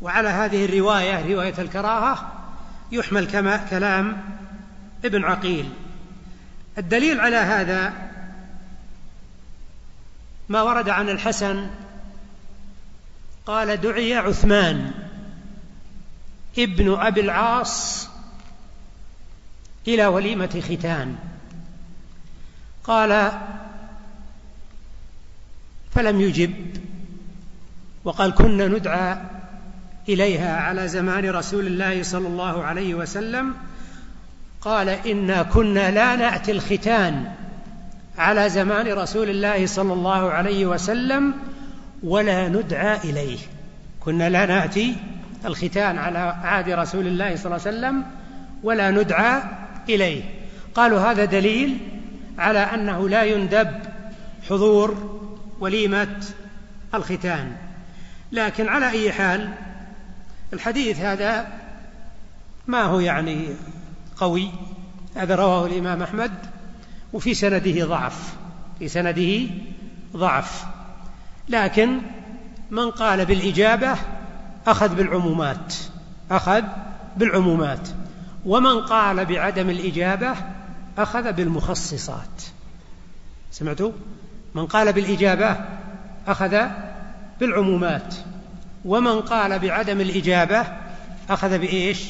وعلى 0.00 0.28
هذه 0.28 0.64
الرواية 0.64 1.34
رواية 1.34 1.54
الكراهة 1.58 2.32
يحمل 2.92 3.26
كما 3.26 3.56
كلام 3.56 4.22
ابن 5.04 5.24
عقيل. 5.24 5.70
الدليل 6.78 7.20
على 7.20 7.36
هذا 7.36 8.07
ما 10.48 10.62
ورد 10.62 10.88
عن 10.88 11.08
الحسن 11.08 11.66
قال 13.46 13.80
دعي 13.80 14.14
عثمان 14.14 14.92
ابن 16.58 16.94
أبي 16.94 17.20
العاص 17.20 18.08
إلى 19.88 20.06
وليمة 20.06 20.62
ختان. 20.68 21.16
قال 22.84 23.32
فلم 25.94 26.20
يجب 26.20 26.76
وقال 28.04 28.34
كنا 28.34 28.66
ندعى 28.66 29.18
إليها 30.08 30.56
على 30.60 30.88
زمان 30.88 31.30
رسول 31.30 31.66
الله 31.66 32.02
صلى 32.02 32.28
الله 32.28 32.64
عليه 32.64 32.94
وسلم. 32.94 33.54
قال 34.60 34.88
إنا 34.88 35.42
كنا 35.42 35.90
لا 35.90 36.16
نأتي 36.16 36.52
الختان. 36.52 37.34
على 38.18 38.50
زمان 38.50 38.92
رسول 38.92 39.30
الله 39.30 39.66
صلى 39.66 39.92
الله 39.92 40.30
عليه 40.30 40.66
وسلم 40.66 41.34
ولا 42.02 42.48
ندعى 42.48 42.96
إليه. 43.04 43.38
كنا 44.00 44.28
لا 44.28 44.46
نأتي 44.46 44.96
الختان 45.44 45.98
على 45.98 46.18
عهد 46.18 46.70
رسول 46.70 47.06
الله 47.06 47.36
صلى 47.36 47.46
الله 47.46 47.66
عليه 47.66 47.78
وسلم 47.78 48.04
ولا 48.62 48.90
ندعى 48.90 49.42
إليه. 49.88 50.22
قالوا 50.74 51.00
هذا 51.00 51.24
دليل 51.24 51.78
على 52.38 52.58
أنه 52.58 53.08
لا 53.08 53.24
يندب 53.24 53.70
حضور 54.50 55.18
وليمة 55.60 56.16
الختان. 56.94 57.52
لكن 58.32 58.68
على 58.68 58.90
أي 58.90 59.12
حال 59.12 59.48
الحديث 60.52 61.00
هذا 61.00 61.46
ما 62.66 62.82
هو 62.82 63.00
يعني 63.00 63.48
قوي؟ 64.16 64.50
هذا 65.16 65.34
رواه 65.34 65.66
الإمام 65.66 66.02
أحمد. 66.02 66.32
وفي 67.12 67.34
سنده 67.34 67.86
ضعف 67.86 68.34
في 68.78 68.88
سنده 68.88 69.50
ضعف. 70.16 70.64
لكن 71.48 71.98
من 72.70 72.90
قال 72.90 73.24
بالإجابة 73.24 73.96
أخذ 74.66 74.94
بالعمومات 74.94 75.74
أخذ 76.30 76.62
بالعمومات. 77.16 77.88
ومن 78.46 78.80
قال 78.80 79.24
بعدم 79.24 79.70
الإجابة 79.70 80.34
أخذ 80.98 81.32
بالمخصصات. 81.32 82.42
سمعتوا؟ 83.50 83.92
من 84.54 84.66
قال 84.66 84.92
بالإجابة 84.92 85.56
أخذ 86.26 86.66
بالعمومات. 87.40 88.14
ومن 88.84 89.20
قال 89.20 89.58
بعدم 89.58 90.00
الإجابة 90.00 90.66
أخذ 91.30 91.58
بإيش؟ 91.58 92.04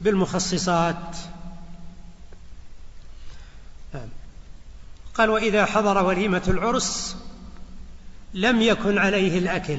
بالمخصصات. 0.00 1.16
قال 5.18 5.30
وإذا 5.30 5.64
حضر 5.64 6.04
وليمة 6.04 6.42
العرس 6.48 7.16
لم 8.34 8.60
يكن 8.60 8.98
عليه 8.98 9.38
الأكل 9.38 9.78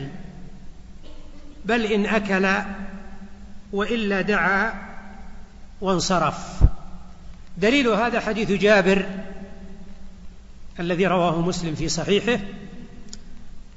بل 1.66 1.86
إن 1.86 2.06
أكل 2.06 2.48
وإلا 3.74 4.22
دعا 4.22 4.74
وانصرف. 5.82 6.62
دليل 7.58 7.88
هذا 7.88 8.20
حديث 8.20 8.52
جابر 8.52 9.06
الذي 10.80 11.08
رواه 11.08 11.42
مسلم 11.42 11.76
في 11.76 11.90
صحيحه 11.90 12.44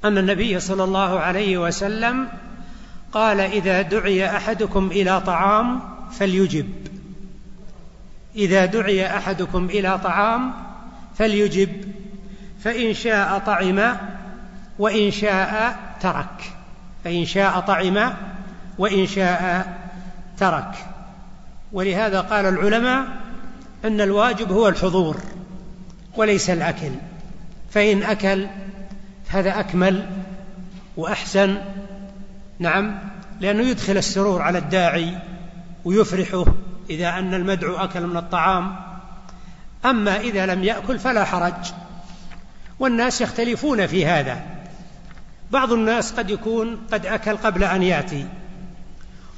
أن 0.05 0.17
النبي 0.17 0.59
صلى 0.59 0.83
الله 0.83 1.19
عليه 1.19 1.57
وسلم 1.57 2.27
قال 3.11 3.39
إذا 3.39 3.81
دعي 3.81 4.37
أحدكم 4.37 4.87
إلى 4.87 5.21
طعام 5.21 5.81
فليجب. 6.11 6.69
إذا 8.35 8.65
دعي 8.65 9.17
أحدكم 9.17 9.65
إلى 9.65 9.99
طعام 9.99 10.70
فليجب 11.17 11.69
فإن 12.63 12.93
شاء 12.93 13.39
طعم 13.39 13.97
وإن 14.79 15.11
شاء 15.11 15.79
ترك. 16.01 16.51
فإن 17.03 17.25
شاء 17.25 17.59
طعم 17.59 18.13
وإن 18.77 19.07
شاء 19.07 19.67
ترك. 20.37 20.71
ولهذا 21.71 22.21
قال 22.21 22.45
العلماء 22.45 23.07
أن 23.85 24.01
الواجب 24.01 24.51
هو 24.51 24.67
الحضور 24.67 25.17
وليس 26.15 26.49
الأكل. 26.49 26.91
فإن 27.71 28.03
أكل 28.03 28.47
هذا 29.27 29.59
أكمل 29.59 30.09
وأحسن. 30.97 31.57
نعم 32.59 32.99
لأنه 33.39 33.63
يدخل 33.63 33.97
السرور 33.97 34.41
على 34.41 34.57
الداعي 34.57 35.17
ويفرحه 35.85 36.45
إذا 36.89 37.09
أن 37.09 37.33
المدعو 37.33 37.75
أكل 37.75 38.07
من 38.07 38.17
الطعام. 38.17 38.90
أما 39.85 40.19
إذا 40.19 40.45
لم 40.45 40.63
يأكل 40.63 40.99
فلا 40.99 41.25
حرج. 41.25 41.73
والناس 42.79 43.21
يختلفون 43.21 43.87
في 43.87 44.05
هذا. 44.05 44.41
بعض 45.51 45.73
الناس 45.73 46.11
قد 46.11 46.29
يكون 46.29 46.77
قد 46.91 47.05
أكل 47.05 47.37
قبل 47.37 47.63
أن 47.63 47.83
يأتي 47.83 48.27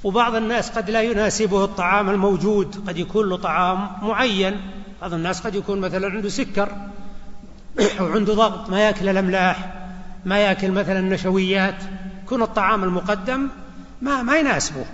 وبعض 0.03 0.35
الناس 0.35 0.69
قد 0.69 0.89
لا 0.89 1.01
يناسبه 1.01 1.63
الطعام 1.63 2.09
الموجود 2.09 2.83
قد 2.87 2.97
يكون 2.97 3.29
له 3.29 3.37
طعام 3.37 3.87
معين. 4.01 4.61
بعض 5.01 5.13
الناس 5.13 5.41
قد 5.41 5.55
يكون 5.55 5.79
مثلا 5.79 6.09
عنده 6.09 6.29
سكر 6.29 6.69
أو 7.99 8.05
عنده 8.05 8.33
ضغط 8.33 8.69
ما 8.69 8.79
يأكل 8.79 9.09
الأملاح 9.09 9.73
ما 10.25 10.39
يأكل 10.39 10.71
مثلا 10.71 10.99
النشويات. 10.99 11.83
يكون 12.23 12.41
الطعام 12.41 12.83
المقدم 12.83 13.49
ما 14.01 14.21
ما 14.21 14.37
يناسبه. 14.37 14.85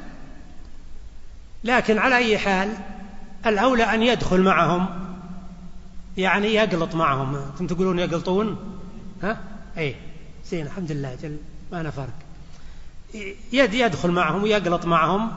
لكن 1.64 1.98
على 1.98 2.18
أي 2.18 2.38
حال 2.38 2.74
الأولى 3.46 3.84
أن 3.84 4.04
يدخل 4.04 4.42
معهم. 4.42 5.09
يعني 6.20 6.48
يقلط 6.48 6.96
معهم. 6.96 7.36
أنتم 7.36 7.68
تقولون 7.68 8.00
يقلطون؟ 8.00 8.58
ها؟ 9.24 9.38
أي 9.78 9.96
زين 10.46 10.66
الحمد 10.66 10.92
لله. 10.92 11.16
جل 11.24 11.38
ما 11.72 11.82
أنا 11.82 11.92
فرق 11.92 12.14
يد 13.54 13.74
يدخل 13.74 14.12
معهم 14.12 14.44
ويقلط 14.44 14.86
معهم 14.86 15.32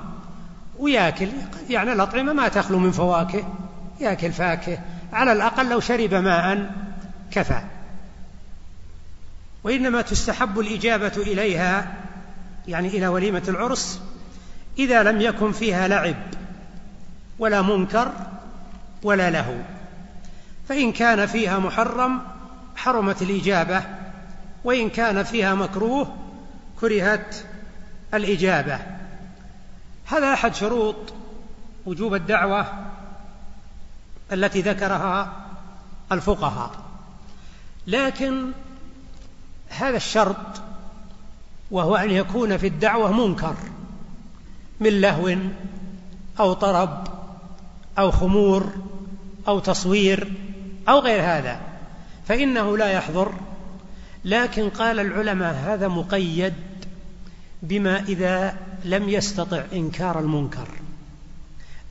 وياكل. 0.78 1.28
يعني 1.70 1.92
الأطعمة 1.92 2.32
ما 2.32 2.48
تخلو 2.48 2.78
من 2.78 2.90
فواكه. 2.90 3.44
ياكل 4.00 4.32
فاكهة. 4.32 4.78
على 5.12 5.32
الأقل 5.32 5.68
لو 5.68 5.80
شرب 5.80 6.14
ماء 6.14 6.74
كفى. 7.30 7.60
وإنما 9.64 10.02
تستحب 10.02 10.60
الإجابة 10.60 11.12
إليها 11.16 11.94
يعني 12.68 12.88
إلى 12.88 13.08
وليمة 13.08 13.42
العرس 13.48 14.00
إذا 14.78 15.02
لم 15.02 15.20
يكن 15.20 15.52
فيها 15.52 15.88
لعب 15.88 16.16
ولا 17.38 17.62
منكر 17.62 18.12
ولا 19.02 19.30
لهو. 19.30 19.54
فإن 20.72 20.92
كان 20.92 21.26
فيها 21.26 21.58
محرم 21.58 22.20
حرمت 22.76 23.22
الإجابة 23.22 23.82
وإن 24.64 24.90
كان 24.90 25.22
فيها 25.22 25.54
مكروه 25.54 26.16
كرهت 26.80 27.36
الإجابة. 28.14 28.78
هذا 30.06 30.32
أحد 30.32 30.54
شروط 30.54 30.96
وجوب 31.86 32.14
الدعوة 32.14 32.66
التي 34.32 34.60
ذكرها 34.60 35.32
الفقهاء. 36.12 36.70
لكن 37.86 38.52
هذا 39.68 39.96
الشرط 39.96 40.62
وهو 41.70 41.96
أن 41.96 42.10
يكون 42.10 42.56
في 42.56 42.66
الدعوة 42.66 43.12
منكر 43.12 43.56
من 44.80 45.00
لهو 45.00 45.36
أو 46.40 46.52
طرب 46.52 47.06
أو 47.98 48.10
خمور 48.10 48.72
أو 49.48 49.58
تصوير 49.58 50.32
أو 50.88 50.98
غير 50.98 51.22
هذا 51.22 51.60
فإنه 52.26 52.76
لا 52.76 52.92
يحضر. 52.92 53.32
لكن 54.24 54.68
قال 54.68 55.00
العلماء 55.00 55.54
هذا 55.54 55.88
مقيد 55.88 56.54
بما 57.62 58.00
إذا 58.00 58.56
لم 58.84 59.08
يستطع 59.08 59.62
إنكار 59.72 60.20
المنكر. 60.20 60.68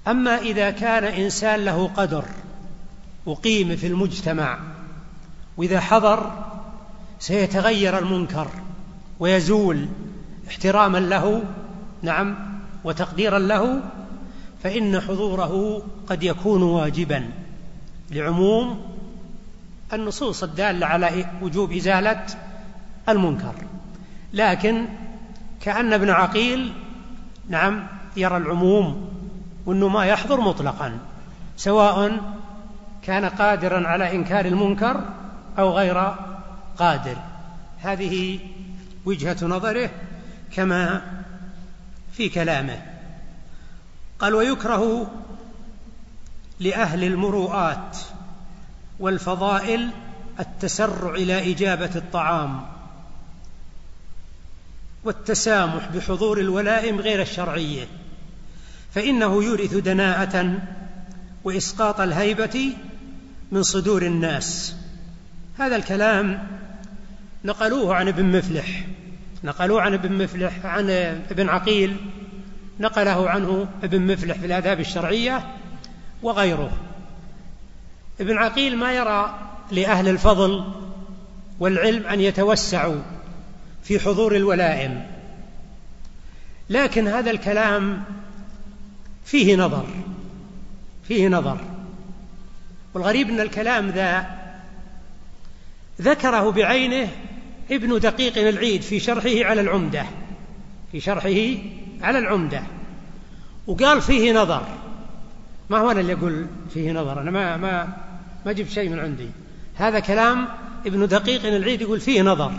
أما 0.07 0.37
إذا 0.37 0.71
كان 0.71 1.03
إنسان 1.03 1.65
له 1.65 1.87
قدر 1.87 2.25
وقيمة 3.25 3.75
في 3.75 3.87
المجتمع 3.87 4.59
وإذا 5.57 5.79
حضر 5.79 6.31
سيتغير 7.19 7.97
المنكر 7.97 8.47
ويزول 9.19 9.87
احتراما 10.47 10.97
له 10.97 11.43
نعم 12.01 12.35
وتقديرا 12.83 13.39
له 13.39 13.81
فإن 14.63 14.99
حضوره 14.99 15.83
قد 16.07 16.23
يكون 16.23 16.63
واجبا. 16.63 17.29
لعموم 18.11 18.91
النصوص 19.93 20.43
الدالة 20.43 20.87
على 20.87 21.25
وجوب 21.41 21.71
إزالة 21.71 22.25
المنكر. 23.09 23.53
لكن 24.33 24.85
كأن 25.61 25.93
ابن 25.93 26.09
عقيل 26.09 26.73
نعم 27.49 27.87
يرى 28.17 28.37
العموم 28.37 29.09
وأنه 29.65 29.87
ما 29.87 30.05
يحضر 30.05 30.41
مطلقا 30.41 30.99
سواء 31.57 32.19
كان 33.03 33.25
قادرا 33.25 33.87
على 33.87 34.15
إنكار 34.15 34.45
المنكر 34.45 35.03
أو 35.59 35.71
غير 35.71 36.15
قادر. 36.77 37.15
هذه 37.81 38.39
وجهة 39.05 39.37
نظره 39.45 39.89
كما 40.55 41.01
في 42.13 42.29
كلامه. 42.29 42.81
قال 44.19 44.35
ويكره 44.35 45.11
لأهل 46.61 47.03
المروءات 47.03 47.97
والفضائل 48.99 49.89
التسرع 50.39 51.13
إلى 51.15 51.51
إجابة 51.51 51.91
الطعام 51.95 52.61
والتسامح 55.03 55.89
بحضور 55.95 56.39
الولائم 56.39 56.99
غير 56.99 57.21
الشرعية 57.21 57.87
فإنه 58.95 59.43
يورث 59.43 59.73
دناءة 59.75 60.59
وإسقاط 61.43 62.01
الهيبة 62.01 62.73
من 63.51 63.63
صدور 63.63 64.01
الناس. 64.01 64.75
هذا 65.59 65.75
الكلام 65.75 66.47
نقلوه 67.45 67.95
عن 67.95 68.07
ابن 68.07 68.37
مفلح 68.37 68.85
نقلوه 69.43 69.81
عن 69.81 69.93
ابن 69.93 70.23
مفلح 70.23 70.65
عن 70.65 70.89
ابن 71.31 71.49
عقيل 71.49 71.95
نقله 72.79 73.29
عنه 73.29 73.67
ابن 73.83 74.13
مفلح 74.13 74.37
في 74.37 74.45
الآداب 74.45 74.79
الشرعية 74.79 75.60
وغيره. 76.23 76.71
ابن 78.19 78.37
عقيل 78.37 78.77
ما 78.77 78.93
يرى 78.93 79.39
لأهل 79.71 80.07
الفضل 80.07 80.71
والعلم 81.59 82.07
أن 82.07 82.21
يتوسعوا 82.21 83.01
في 83.83 83.99
حضور 83.99 84.35
الولائم 84.35 85.07
لكن 86.69 87.07
هذا 87.07 87.31
الكلام 87.31 88.03
فيه 89.25 89.55
نظر 89.55 89.85
فيه 91.07 91.27
نظر. 91.27 91.57
والغريب 92.93 93.29
أن 93.29 93.39
الكلام 93.39 93.89
ذا 93.89 94.25
ذكره 96.01 96.51
بعينه 96.51 97.09
ابن 97.71 97.99
دقيق 97.99 98.37
العيد 98.37 98.81
في 98.81 98.99
شرحه 98.99 99.45
على 99.45 99.61
العمدة 99.61 100.05
في 100.91 100.99
شرحه 100.99 101.57
على 102.01 102.17
العمدة 102.17 102.63
وقال 103.67 104.01
فيه 104.01 104.33
نظر. 104.33 104.67
ما 105.71 105.77
هو 105.77 105.91
أنا 105.91 105.99
اللي 105.99 106.13
أقول 106.13 106.47
فيه 106.73 106.91
نظر؟ 106.91 107.21
أنا 107.21 107.31
ما 107.31 107.57
ما 107.57 107.87
ما 108.45 108.51
جبت 108.51 108.69
شيء 108.69 108.89
من 108.89 108.99
عندي. 108.99 109.29
هذا 109.75 109.99
كلام 109.99 110.47
ابن 110.85 111.07
دقيق 111.07 111.45
العيد 111.45 111.81
يقول 111.81 111.99
فيه 111.99 112.21
نظر. 112.21 112.51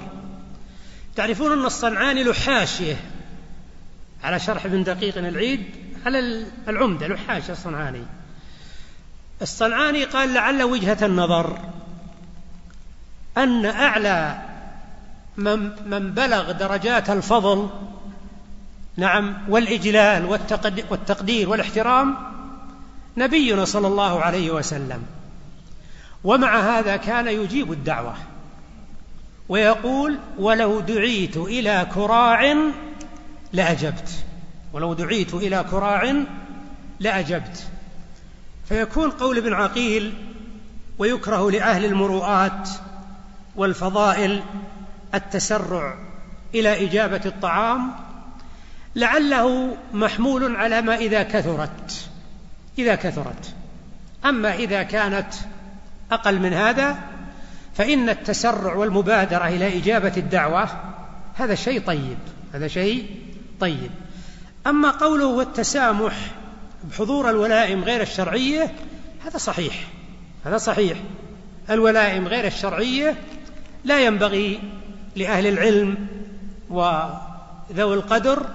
تعرفون 1.16 1.52
أن 1.52 1.64
الصنعاني 1.64 2.24
له 2.24 2.32
حاشية 2.32 2.96
على 4.24 4.38
شرح 4.38 4.64
ابن 4.64 4.84
دقيق 4.84 5.18
العيد؟ 5.18 5.64
على 6.06 6.46
العمدة 6.68 7.06
له 7.06 7.16
حاشية 7.16 7.52
الصنعاني. 7.52 8.02
الصنعاني 9.42 10.04
قال 10.04 10.34
لعل 10.34 10.62
وجهة 10.62 10.98
النظر 11.02 11.58
أن 13.38 13.66
أعلى 13.66 14.38
من, 15.36 15.70
من 15.86 16.10
بلغ 16.12 16.52
درجات 16.52 17.10
الفضل 17.10 17.70
نعم 18.96 19.36
والإجلال 19.48 20.24
والتقدير 20.90 21.48
والإحترام 21.48 22.31
نبينا 23.16 23.64
صلى 23.64 23.86
الله 23.86 24.20
عليه 24.20 24.50
وسلم. 24.50 25.02
ومع 26.24 26.60
هذا 26.60 26.96
كان 26.96 27.28
يجيب 27.28 27.72
الدعوة. 27.72 28.14
ويقول 29.48 30.18
ولو 30.38 30.80
دعيت 30.80 31.36
إلى 31.36 31.86
كراع 31.94 32.56
لأجبت. 33.52 34.10
ولو 34.72 34.94
دعيت 34.94 35.34
إلى 35.34 35.64
كراع 35.70 36.14
لأجبت. 37.00 37.66
فيكون 38.68 39.10
قول 39.10 39.38
ابن 39.38 39.52
عقيل 39.52 40.14
ويكره 40.98 41.50
لأهل 41.50 41.84
المروءات 41.84 42.68
والفضائل 43.56 44.42
التسرع 45.14 45.94
إلى 46.54 46.84
إجابة 46.86 47.20
الطعام 47.26 47.90
لعله 48.96 49.76
محمول 49.92 50.56
على 50.56 50.82
ما 50.82 50.96
إذا 50.96 51.22
كثرت. 51.22 52.08
إذا 52.78 52.94
كثرت. 52.94 53.54
أما 54.24 54.54
إذا 54.54 54.82
كانت 54.82 55.34
أقل 56.12 56.40
من 56.40 56.52
هذا 56.52 56.98
فإن 57.74 58.08
التسرع 58.08 58.74
والمبادرة 58.74 59.48
إلى 59.48 59.78
إجابة 59.78 60.12
الدعوة 60.16 60.68
هذا 61.34 61.54
شيء 61.54 61.80
طيب 61.80 62.18
هذا 62.54 62.68
شيء 62.68 63.06
طيب. 63.60 63.90
أما 64.66 64.90
قوله 64.90 65.26
والتسامح 65.26 66.14
بحضور 66.90 67.30
الولائم 67.30 67.84
غير 67.84 68.02
الشرعية 68.02 68.74
هذا 69.26 69.38
صحيح 69.38 69.88
هذا 70.44 70.58
صحيح. 70.58 70.98
الولائم 71.70 72.28
غير 72.28 72.46
الشرعية 72.46 73.16
لا 73.84 74.00
ينبغي 74.00 74.60
لأهل 75.16 75.46
العلم 75.46 76.06
وذوي 76.70 77.94
القدر 77.94 78.46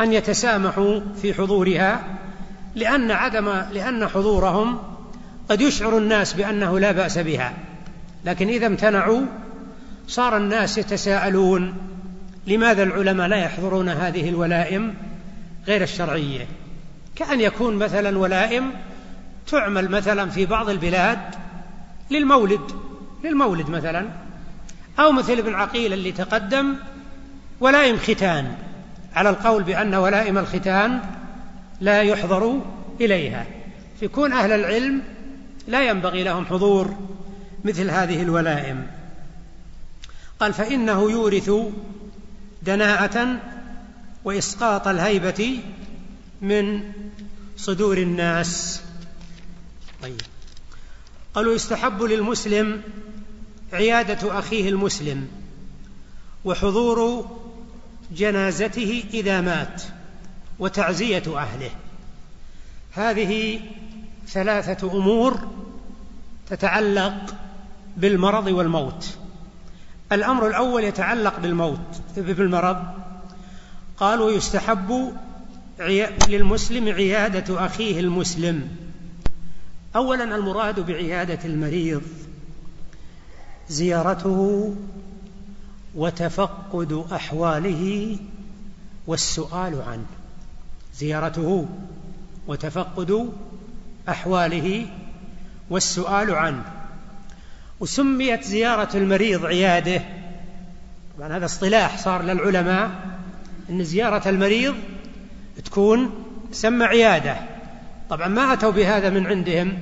أن 0.00 0.12
يتسامحوا 0.12 1.00
في 1.22 1.34
حضورها 1.34 2.04
لأن 2.74 3.10
عدم 3.10 3.48
لأن 3.72 4.08
حضورهم 4.08 4.78
قد 5.48 5.60
يشعر 5.60 5.98
الناس 5.98 6.32
بأنه 6.32 6.78
لا 6.78 6.92
بأس 6.92 7.18
بها. 7.18 7.52
لكن 8.24 8.48
إذا 8.48 8.66
امتنعوا 8.66 9.22
صار 10.08 10.36
الناس 10.36 10.78
يتساءلون 10.78 11.74
لماذا 12.46 12.82
العلماء 12.82 13.28
لا 13.28 13.36
يحضرون 13.36 13.88
هذه 13.88 14.28
الولائم 14.28 14.94
غير 15.66 15.82
الشرعية؟ 15.82 16.46
كأن 17.16 17.40
يكون 17.40 17.76
مثلا 17.76 18.18
ولائم 18.18 18.70
تعمل 19.46 19.90
مثلا 19.90 20.30
في 20.30 20.46
بعض 20.46 20.70
البلاد 20.70 21.18
للمولد 22.10 22.60
للمولد 23.24 23.70
مثلا 23.70 24.08
أو 24.98 25.12
مثل 25.12 25.32
ابن 25.32 25.54
عقيل 25.54 25.92
اللي 25.92 26.12
تقدم 26.12 26.74
ولائم 27.60 27.96
ختان. 27.96 28.54
على 29.14 29.30
القول 29.30 29.62
بأن 29.62 29.94
ولائم 29.94 30.38
الختان 30.38 31.00
لا 31.82 32.02
يحضر 32.02 32.60
إليها. 33.00 33.46
فيكون 34.00 34.32
أهل 34.32 34.52
العلم 34.52 35.02
لا 35.68 35.88
ينبغي 35.88 36.22
لهم 36.22 36.46
حضور 36.46 36.96
مثل 37.64 37.90
هذه 37.90 38.22
الولائم. 38.22 38.86
قال 40.40 40.54
فإنه 40.54 41.10
يورث 41.10 41.50
دناءة 42.62 43.40
وإسقاط 44.24 44.88
الهيبة 44.88 45.58
من 46.42 46.92
صدور 47.56 47.98
الناس. 47.98 48.82
طيب. 50.02 50.20
قالوا 51.34 51.54
يستحب 51.54 52.02
للمسلم 52.02 52.82
عيادة 53.72 54.38
أخيه 54.38 54.68
المسلم 54.68 55.28
وحضور 56.44 57.30
جنازته 58.12 59.04
إذا 59.14 59.40
مات. 59.40 59.82
وتعزية 60.62 61.22
أهله. 61.38 61.70
هذه 62.92 63.60
ثلاثة 64.28 64.92
أمور 64.92 65.38
تتعلق 66.48 67.34
بالمرض 67.96 68.46
والموت. 68.46 69.16
الأمر 70.12 70.46
الأول 70.46 70.84
يتعلق 70.84 71.38
بالموت 71.38 72.00
بالمرض. 72.16 72.84
قالوا 73.96 74.30
يستحب 74.30 75.12
للمسلم 76.28 76.88
عيادة 76.88 77.66
أخيه 77.66 78.00
المسلم. 78.00 78.68
أولا 79.96 80.36
المراد 80.36 80.80
بعيادة 80.80 81.38
المريض. 81.44 82.02
زيارته 83.68 84.74
وتفقد 85.94 87.04
أحواله 87.12 88.16
والسؤال 89.06 89.82
عنه. 89.88 90.21
زيارته 90.94 91.68
وتفقد 92.46 93.32
أحواله 94.08 94.86
والسؤال 95.70 96.34
عنه. 96.34 96.64
وسميت 97.80 98.44
زيارة 98.44 98.96
المريض 98.96 99.46
عيادة. 99.46 100.02
طبعا 101.18 101.36
هذا 101.36 101.44
اصطلاح 101.44 101.98
صار 101.98 102.22
للعلماء 102.22 102.90
أن 103.70 103.84
زيارة 103.84 104.28
المريض 104.28 104.74
تكون 105.64 106.10
سمى 106.52 106.84
عيادة. 106.84 107.36
طبعا 108.10 108.28
ما 108.28 108.52
أتوا 108.52 108.70
بهذا 108.70 109.10
من 109.10 109.26
عندهم 109.26 109.78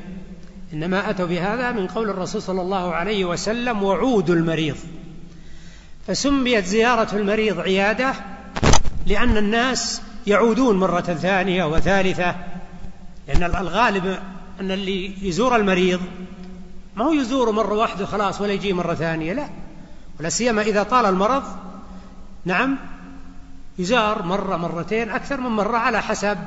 إنما 0.72 1.10
أتوا 1.10 1.26
بهذا 1.26 1.72
من 1.72 1.86
قول 1.86 2.10
الرسول 2.10 2.42
صلى 2.42 2.62
الله 2.62 2.94
عليه 2.94 3.24
وسلم 3.24 3.82
وعود 3.82 4.30
المريض. 4.30 4.76
فسميت 6.06 6.64
زيارة 6.64 7.16
المريض 7.16 7.60
عيادة 7.60 8.14
لأن 9.06 9.36
الناس 9.36 10.02
يعودون 10.30 10.76
مرة 10.76 11.00
ثانية 11.00 11.64
وثالثة 11.64 12.34
لأن 13.28 13.42
الغالب 13.42 14.18
أن 14.60 14.70
اللي 14.70 15.28
يزور 15.28 15.56
المريض 15.56 16.00
ما 16.96 17.04
هو 17.04 17.12
يزوره 17.12 17.50
مرة 17.50 17.74
واحدة 17.74 18.06
خلاص 18.06 18.40
ولا 18.40 18.52
يجي 18.52 18.72
مرة 18.72 18.94
ثانية 18.94 19.32
لا 19.32 19.48
ولا 20.20 20.28
سيما 20.28 20.62
إذا 20.62 20.82
طال 20.82 21.06
المرض 21.06 21.42
نعم 22.44 22.78
يزار 23.78 24.22
مرة 24.22 24.56
مرتين 24.56 25.10
أكثر 25.10 25.40
من 25.40 25.50
مرة 25.50 25.76
على 25.76 26.02
حسب 26.02 26.38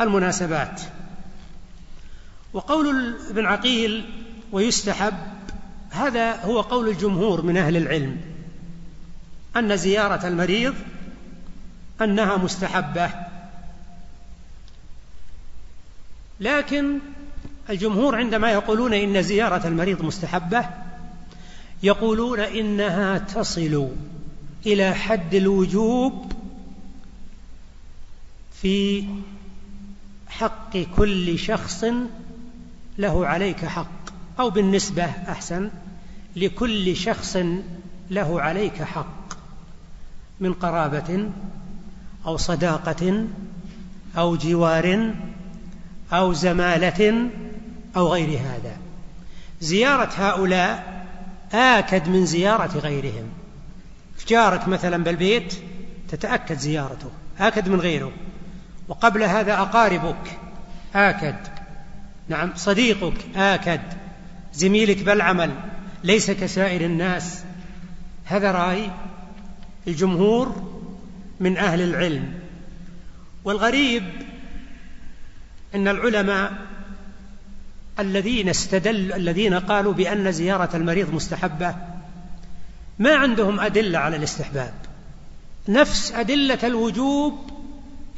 المناسبات. 0.00 0.80
وقول 2.52 3.16
ابن 3.30 3.46
عقيل 3.46 4.04
ويستحب 4.52 5.14
هذا 5.90 6.44
هو 6.44 6.60
قول 6.60 6.88
الجمهور 6.88 7.42
من 7.42 7.56
أهل 7.56 7.76
العلم 7.76 8.20
أن 9.56 9.76
زيارة 9.76 10.28
المريض 10.28 10.74
أنها 12.04 12.36
مستحبة. 12.36 13.10
لكن 16.40 16.98
الجمهور 17.70 18.16
عندما 18.16 18.50
يقولون 18.50 18.94
إن 18.94 19.22
زيارة 19.22 19.66
المريض 19.66 20.02
مستحبة 20.02 20.64
يقولون 21.82 22.40
إنها 22.40 23.18
تصل 23.18 23.88
إلى 24.66 24.94
حد 24.94 25.34
الوجوب 25.34 26.32
في 28.62 29.04
حق 30.28 30.76
كل 30.78 31.38
شخص 31.38 31.84
له 32.98 33.26
عليك 33.26 33.64
حق 33.64 34.10
أو 34.40 34.50
بالنسبة 34.50 35.04
أحسن 35.04 35.70
لكل 36.36 36.96
شخص 36.96 37.36
له 38.10 38.40
عليك 38.40 38.82
حق 38.82 39.34
من 40.40 40.52
قرابة 40.52 41.28
أو 42.26 42.36
صداقة 42.36 43.26
أو 44.18 44.36
جوار 44.36 45.14
أو 46.12 46.32
زمالة 46.32 47.30
أو 47.96 48.12
غير 48.12 48.38
هذا. 48.38 48.76
زيارة 49.60 50.10
هؤلاء 50.16 51.04
آكد 51.52 52.08
من 52.08 52.26
زيارة 52.26 52.78
غيرهم. 52.78 53.28
جارك 54.28 54.68
مثلا 54.68 55.04
بالبيت 55.04 55.54
تتأكد 56.08 56.58
زيارته 56.58 57.10
آكد 57.40 57.68
من 57.68 57.80
غيره. 57.80 58.12
وقبل 58.88 59.22
هذا 59.22 59.52
أقاربك 59.52 60.38
آكد. 60.94 61.36
نعم 62.28 62.52
صديقك 62.56 63.36
آكد. 63.36 63.80
زميلك 64.54 65.02
بالعمل 65.02 65.50
ليس 66.04 66.30
كسائر 66.30 66.80
الناس. 66.80 67.42
هذا 68.24 68.52
رأي 68.52 68.90
الجمهور 69.86 70.73
من 71.40 71.56
أهل 71.56 71.80
العلم. 71.80 72.34
والغريب 73.44 74.04
أن 75.74 75.88
العلماء 75.88 76.52
الذين 77.98 78.48
استدل 78.48 79.12
الذين 79.12 79.54
قالوا 79.54 79.92
بأن 79.92 80.32
زيارة 80.32 80.76
المريض 80.76 81.14
مستحبة 81.14 81.74
ما 82.98 83.14
عندهم 83.14 83.60
أدلة 83.60 83.98
على 83.98 84.16
الاستحباب. 84.16 84.74
نفس 85.68 86.12
أدلة 86.12 86.58
الوجوب 86.62 87.50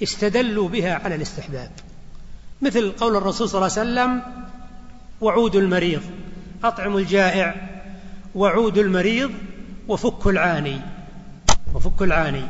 استدلوا 0.03 0.69
بها 0.69 0.95
على 0.95 1.15
الاستحباب. 1.15 1.71
مثل 2.63 2.93
قول 2.93 3.17
الرسول 3.17 3.49
صلى 3.49 3.59
الله 3.59 3.79
عليه 3.79 3.91
وسلم 3.91 4.23
وعود 5.21 5.57
المريض 5.57 6.03
أطعم 6.65 6.97
الجائع 6.97 7.55
وعود 8.35 8.79
المريض 8.79 9.31
وفك 9.89 10.27
العاني. 10.27 10.81
وفك 11.75 12.03
العاني. 12.03 12.45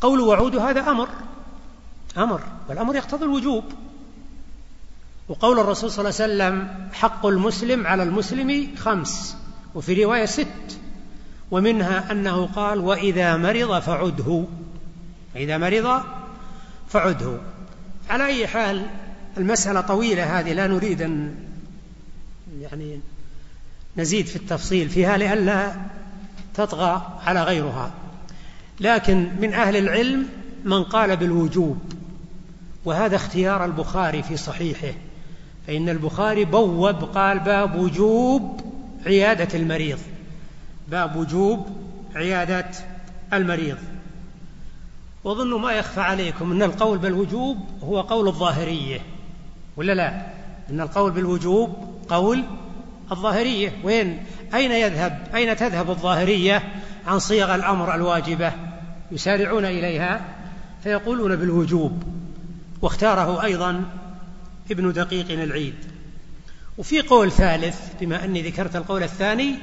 فقول 0.00 0.20
وعود 0.20 0.56
هذا 0.56 0.80
أمر 0.80 1.08
أمر 2.18 2.40
والأمر 2.68 2.96
يقتضي 2.96 3.24
الوجوب. 3.24 3.64
وقول 5.28 5.58
الرسول 5.60 5.90
صلى 5.90 6.08
الله 6.08 6.22
عليه 6.22 6.32
وسلم 6.32 6.88
حق 6.92 7.26
المسلم 7.26 7.86
على 7.86 8.02
المسلم 8.02 8.76
خمس 8.76 9.36
وفي 9.74 10.04
رواية 10.04 10.24
ست 10.24 10.78
ومنها 11.50 12.12
أنه 12.12 12.46
قال 12.46 12.78
وإذا 12.78 13.36
مرض 13.36 13.78
فعده 13.80 14.44
إذا 15.36 15.58
مرض 15.58 16.02
فعده. 16.88 17.38
على 18.10 18.26
أي 18.26 18.46
حال 18.46 18.86
المسألة 19.36 19.80
طويلة 19.80 20.40
هذه 20.40 20.52
لا 20.52 20.66
نريد 20.66 21.02
أن 21.02 21.34
يعني 22.60 23.00
نزيد 23.96 24.26
في 24.26 24.36
التفصيل 24.36 24.88
فيها 24.88 25.16
لئلا 25.16 25.74
تطغى 26.54 27.20
على 27.26 27.42
غيرها. 27.42 27.90
لكن 28.80 29.28
من 29.40 29.54
أهل 29.54 29.76
العلم 29.76 30.26
من 30.64 30.84
قال 30.84 31.16
بالوجوب 31.16 31.78
وهذا 32.84 33.16
اختيار 33.16 33.64
البخاري 33.64 34.22
في 34.22 34.36
صحيحه 34.36 34.94
فإن 35.66 35.88
البخاري 35.88 36.44
بوب 36.44 37.04
قال 37.04 37.38
باب 37.38 37.76
وجوب 37.76 38.60
عيادة 39.06 39.58
المريض 39.58 39.98
باب 40.88 41.16
وجوب 41.16 41.66
عيادة 42.14 42.70
المريض. 43.32 43.78
وظن 45.24 45.60
ما 45.60 45.72
يخفى 45.72 46.00
عليكم 46.00 46.52
أن 46.52 46.62
القول 46.62 46.98
بالوجوب 46.98 47.56
هو 47.82 48.00
قول 48.00 48.28
الظاهرية 48.28 49.00
ولا 49.76 49.92
لا؟ 49.92 50.26
أن 50.70 50.80
القول 50.80 51.10
بالوجوب 51.10 51.74
قول 52.08 52.44
الظاهرية. 53.12 53.72
وين؟ 53.84 54.24
أين 54.54 54.72
يذهب؟ 54.72 55.28
أين 55.34 55.56
تذهب 55.56 55.90
الظاهرية؟ 55.90 56.62
عن 57.06 57.18
صيغ 57.18 57.54
الأمر 57.54 57.94
الواجبة 57.94 58.52
يسارعون 59.12 59.64
إليها 59.64 60.20
فيقولون 60.82 61.36
بالوجوب 61.36 62.02
واختاره 62.82 63.44
أيضا 63.44 63.84
ابن 64.70 64.92
دقيق 64.92 65.30
العيد. 65.30 65.74
وفي 66.78 67.00
قول 67.00 67.32
ثالث 67.32 67.80
بما 68.00 68.24
أني 68.24 68.42
ذكرت 68.42 68.76
القول 68.76 69.02
الثاني 69.02 69.54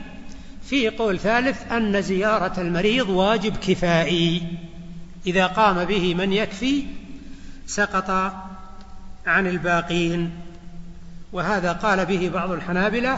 في 0.63 0.89
قول 0.89 1.19
ثالث 1.19 1.71
أن 1.71 2.01
زيارة 2.01 2.61
المريض 2.61 3.09
واجب 3.09 3.57
كفائي. 3.57 4.43
إذا 5.27 5.47
قام 5.47 5.85
به 5.85 6.15
من 6.15 6.33
يكفي 6.33 6.83
سقط 7.67 8.09
عن 9.25 9.47
الباقين. 9.47 10.31
وهذا 11.33 11.71
قال 11.71 12.05
به 12.05 12.29
بعض 12.33 12.51
الحنابلة 12.51 13.17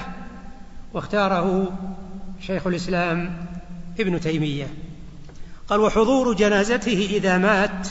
واختاره 0.93 1.71
شيخ 2.41 2.67
الإسلام 2.67 3.45
ابن 3.99 4.19
تيمية. 4.19 4.67
قال 5.67 5.79
وحضور 5.79 6.33
جنازته 6.33 7.07
إذا 7.11 7.37
مات 7.37 7.87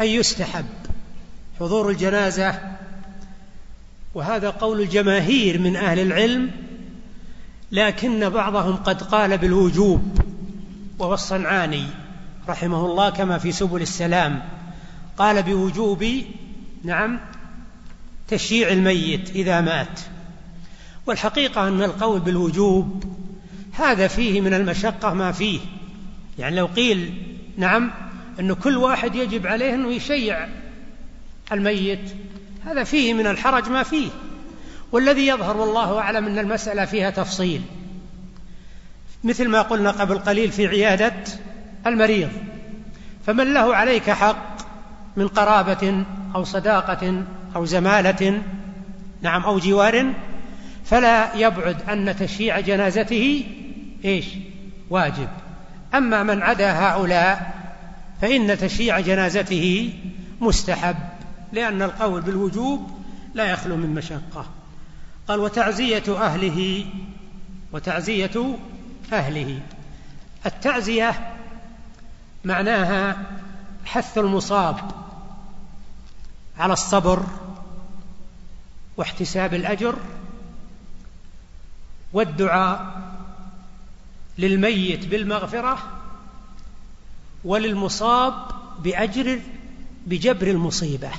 أي 0.00 0.14
يستحب. 0.14 0.64
حضور 1.60 1.90
الجنازة 1.90 2.60
وهذا 4.14 4.50
قول 4.50 4.80
الجماهير 4.80 5.58
من 5.58 5.76
أهل 5.76 5.98
العلم 5.98 6.50
لكن 7.72 8.28
بعضهم 8.28 8.76
قد 8.76 9.02
قال 9.02 9.38
بالوجوب 9.38 10.18
وهو 10.98 11.14
الصنعاني 11.14 11.86
رحمه 12.48 12.86
الله 12.86 13.10
كما 13.10 13.38
في 13.38 13.52
سبل 13.52 13.82
السلام. 13.82 14.42
قال 15.18 15.42
بوجوب 15.42 16.06
نعم 16.84 17.20
تشييع 18.28 18.68
الميت 18.68 19.30
إذا 19.30 19.60
مات. 19.60 20.00
والحقيقة 21.06 21.68
أن 21.68 21.82
القول 21.82 22.20
بالوجوب 22.20 23.04
هذا 23.76 24.08
فيه 24.08 24.40
من 24.40 24.54
المشقة 24.54 25.14
ما 25.14 25.32
فيه. 25.32 25.60
يعني 26.38 26.56
لو 26.56 26.66
قيل 26.66 27.14
نعم 27.56 27.90
أن 28.40 28.52
كل 28.52 28.76
واحد 28.76 29.14
يجب 29.14 29.46
عليه 29.46 29.74
أنه 29.74 29.92
يشيع 29.92 30.48
الميت 31.52 32.10
هذا 32.64 32.84
فيه 32.84 33.14
من 33.14 33.26
الحرج 33.26 33.68
ما 33.68 33.82
فيه. 33.82 34.08
والذي 34.92 35.26
يظهر 35.26 35.56
والله 35.56 35.98
أعلم 35.98 36.26
أن 36.26 36.38
المسألة 36.38 36.84
فيها 36.84 37.10
تفصيل. 37.10 37.62
مثل 39.24 39.48
ما 39.48 39.62
قلنا 39.62 39.90
قبل 39.90 40.18
قليل 40.18 40.52
في 40.52 40.66
عيادة 40.66 41.14
المريض. 41.86 42.30
فمن 43.26 43.54
له 43.54 43.76
عليك 43.76 44.10
حق 44.10 44.56
من 45.16 45.28
قرابة 45.28 46.04
أو 46.34 46.44
صداقة 46.44 47.24
أو 47.56 47.64
زمالة 47.64 48.42
نعم 49.22 49.42
أو 49.42 49.58
جوار 49.58 50.12
فلا 50.84 51.36
يبعد 51.36 51.90
أن 51.90 52.16
تشييع 52.16 52.60
جنازته 52.60 53.44
إيش؟ 54.04 54.26
واجب. 54.90 55.28
أما 55.94 56.22
من 56.22 56.42
عدا 56.42 56.72
هؤلاء 56.72 57.54
فإن 58.20 58.58
تشييع 58.58 59.00
جنازته 59.00 59.92
مستحب 60.40 60.96
لأن 61.52 61.82
القول 61.82 62.20
بالوجوب 62.20 62.90
لا 63.34 63.44
يخلو 63.44 63.76
من 63.76 63.94
مشقة. 63.94 64.46
قال 65.28 65.40
وتعزية 65.40 66.02
أهله 66.08 66.86
وتعزية 67.72 68.56
أهله. 69.12 69.60
التعزية 70.46 71.34
معناها 72.44 73.16
حث 73.84 74.18
المصاب 74.18 74.76
على 76.58 76.72
الصبر 76.72 77.24
واحتساب 78.96 79.54
الأجر 79.54 79.96
والدعاء 82.12 83.02
للميت 84.38 85.06
بالمغفرة 85.06 85.78
وللمصاب 87.44 88.34
بأجر 88.78 89.40
بجبر 90.06 90.46
المصيبة. 90.46 91.10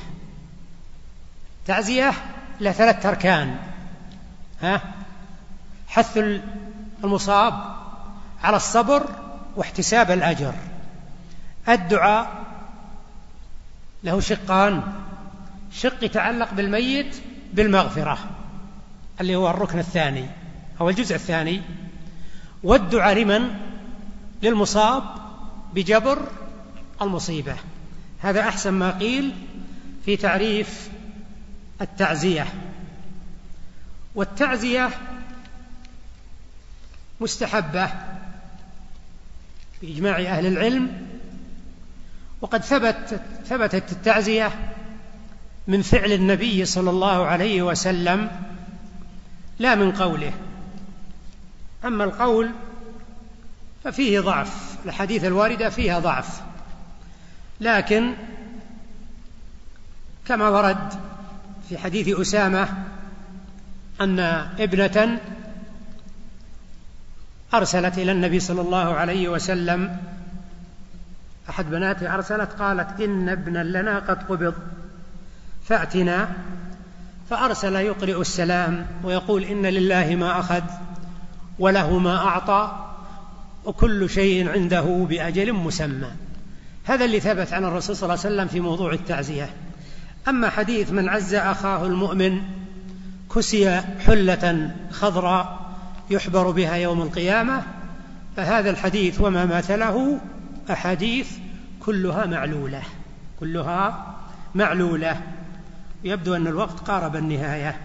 تعزية 1.66 2.14
له 2.60 2.72
ثلاثة 2.72 3.10
أركان. 3.10 3.58
ها؟ 4.62 4.82
حث 5.88 6.20
المصاب 7.04 7.76
على 8.44 8.58
الصبر 8.58 9.10
واحتساب 9.56 10.12
الأجر. 10.12 10.54
الدعاء 11.70 12.46
له 14.04 14.20
شقان. 14.20 14.84
شق 15.72 16.04
يتعلق 16.04 16.54
بالميت 16.54 17.16
بالمغفرة 17.54 18.18
اللي 19.22 19.36
هو 19.36 19.50
الركن 19.50 19.80
الثاني 19.80 20.26
أو 20.82 20.90
الجزء 20.90 21.16
الثاني. 21.16 21.62
والدعاء 22.66 23.14
لمن؟ 23.16 23.50
للمصاب 24.44 25.04
بجبر 25.74 26.30
المصيبة. 27.02 27.56
هذا 28.20 28.42
أحسن 28.42 28.74
ما 28.74 28.92
قيل 28.92 29.34
في 30.06 30.18
تعريف 30.18 30.90
التعزية. 31.82 32.48
والتعزية 34.16 34.90
مستحبة 37.22 37.90
بإجماع 39.82 40.20
أهل 40.20 40.46
العلم 40.46 41.08
وقد 42.42 42.64
ثبت 42.64 43.22
ثبتت 43.46 43.92
التعزية 43.92 44.52
من 45.68 45.82
فعل 45.82 46.12
النبي 46.12 46.66
صلى 46.66 46.90
الله 46.90 47.26
عليه 47.26 47.62
وسلم 47.62 48.32
لا 49.60 49.76
من 49.76 49.92
قوله. 49.92 50.34
أما 51.86 52.04
القول 52.04 52.52
ففيه 53.84 54.20
ضعف 54.20 54.76
الحديث 54.86 55.24
الواردة 55.24 55.70
فيها 55.70 56.00
ضعف. 56.00 56.42
لكن 57.62 58.14
كما 60.28 60.50
ورد 60.50 60.94
في 61.70 61.78
حديث 61.78 62.20
أسامة 62.20 62.68
أن 64.02 64.20
ابنة 64.60 65.20
أرسلت 67.54 67.98
إلى 67.98 68.12
النبي 68.12 68.40
صلى 68.40 68.62
الله 68.62 68.94
عليه 68.94 69.30
وسلم 69.30 69.98
أحد 71.50 71.70
بناته 71.70 72.16
أرسلت 72.16 72.52
قالت 72.52 73.02
إن 73.02 73.30
ابنا 73.30 73.64
لنا 73.64 74.00
قد 74.00 74.24
قبض 74.24 74.54
فأتنا 75.66 76.30
فأرسل 77.30 77.76
يقرئ 77.76 78.22
السلام 78.22 78.88
ويقول 79.04 79.44
إن 79.44 79.66
لله 79.66 80.16
ما 80.16 80.40
أخذ. 80.40 80.64
وله 81.60 82.00
ما 82.00 82.18
أعطى 82.18 82.86
وكل 83.66 84.10
شيء 84.10 84.50
عنده 84.50 85.06
بأجل 85.10 85.54
مسمى. 85.54 86.12
هذا 86.84 87.06
اللي 87.06 87.20
ثبت 87.20 87.54
عن 87.54 87.66
الرسول 87.66 87.96
صلى 87.96 88.14
الله 88.14 88.26
عليه 88.26 88.36
وسلم 88.36 88.48
في 88.48 88.60
موضوع 88.60 88.94
التعزية. 88.94 89.50
أما 90.28 90.50
حديث 90.50 90.92
من 90.92 91.10
عز 91.10 91.34
أخاه 91.34 91.86
المؤمن 91.86 92.42
كسي 93.36 93.82
حلة 93.82 94.76
خضراء 94.92 95.66
يحبر 96.10 96.52
بها 96.52 96.76
يوم 96.76 97.02
القيامة 97.02 97.64
فهذا 98.38 98.70
الحديث 98.70 99.22
وما 99.22 99.46
مثله 99.46 100.20
أحاديث 100.72 101.28
كلها 101.86 102.26
معلولة 102.26 102.82
كلها 103.40 104.16
معلولة. 104.56 105.22
يبدو 106.04 106.36
أن 106.36 106.48
الوقت 106.48 106.80
قارب 106.80 107.16
النهاية. 107.16 107.78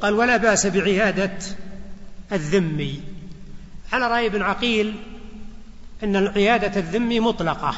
قال 0.00 0.14
ولا 0.14 0.36
بأس 0.36 0.66
بعيادة 0.66 1.38
الذمي. 2.32 3.00
على 3.92 4.06
رأي 4.06 4.26
ابن 4.26 4.42
عقيل 4.42 4.94
أن 6.04 6.16
عيادة 6.16 6.80
الذمي 6.80 7.20
مطلقة 7.20 7.74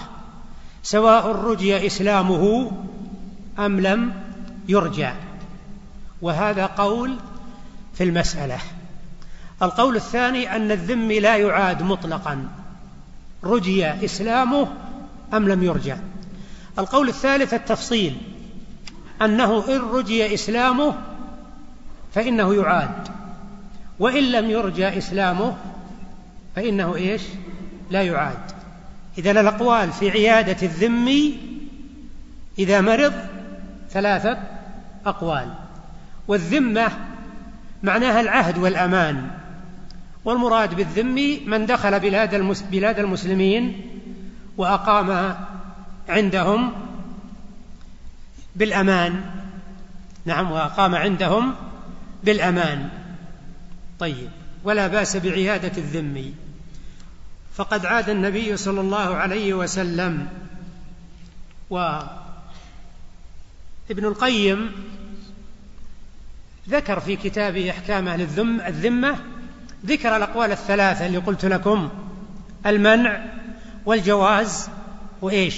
سواء 0.83 1.27
رجي 1.27 1.87
إسلامه 1.87 2.73
أم 3.59 3.81
لم 3.81 4.13
يرجع. 4.69 5.15
وهذا 6.23 6.67
قول 6.67 7.17
في 7.95 8.05
المسألة. 8.05 8.59
القول 9.63 9.97
الثاني 9.97 10.57
أن 10.57 10.71
الذمي 10.71 11.21
لا 11.21 11.37
يعاد 11.37 11.83
مطلقا 11.83 12.49
رجي 13.45 13.87
إسلامه 14.05 14.69
أم 15.35 15.49
لم 15.49 15.63
يرجع. 15.63 15.97
القول 16.79 17.09
الثالث 17.09 17.55
التفصيل 17.55 18.17
أنه 19.23 19.65
إن 19.69 19.81
رجي 19.81 20.35
إسلامه 20.35 20.95
فإنه 22.15 22.55
يعاد. 22.55 23.09
وإن 23.99 24.33
لم 24.33 24.51
يرجى 24.51 24.99
إسلامه 24.99 25.57
فإنه 26.57 26.97
إيش؟ 26.97 27.23
لا 27.91 28.03
يعاد. 28.03 28.39
إذا 29.19 29.31
الأقوال 29.31 29.93
في 29.93 30.11
عيادة 30.11 30.57
الذمي 30.63 31.39
إذا 32.59 32.81
مرض 32.81 33.13
ثلاثة 33.91 34.39
أقوال. 35.07 35.55
والذمة 36.29 36.89
معناها 37.83 38.21
العهد 38.21 38.59
والأمان. 38.59 39.31
والمراد 40.25 40.75
بالذمي 40.75 41.41
من 41.47 41.67
دخل 41.67 42.01
بلاد 42.01 42.55
بلاد 42.71 42.99
المسلمين 42.99 43.83
وأقام 44.57 45.37
عندهم 46.09 46.73
بالأمان. 48.57 49.21
نعم 50.25 50.53
وأقام 50.53 50.95
عندهم 50.95 51.55
بالأمان. 52.25 52.89
طيب 53.99 54.31
ولا 54.65 54.87
بأس 54.87 55.17
بعيادة 55.17 55.73
الذمي 55.79 56.35
فقد 57.55 57.87
عاد 57.87 58.09
النبي 58.09 58.57
صلى 58.57 58.81
الله 58.81 59.15
عليه 59.15 59.55
وسلم 59.55 60.29
وابن 61.71 62.11
القيم 63.91 64.73
ذكر 66.69 67.01
في 67.01 67.17
كتابه 67.17 67.71
أحكام 67.71 68.09
أهل 68.09 68.21
الذم 68.21 68.61
الذمة 68.61 69.17
ذكر 69.87 70.17
الأقوال 70.17 70.53
الثلاثة 70.53 71.07
اللي 71.07 71.19
قلت 71.19 71.45
لكم 71.45 71.91
المنع 72.67 73.25
والجواز 73.87 74.69
وإيش؟ 75.23 75.57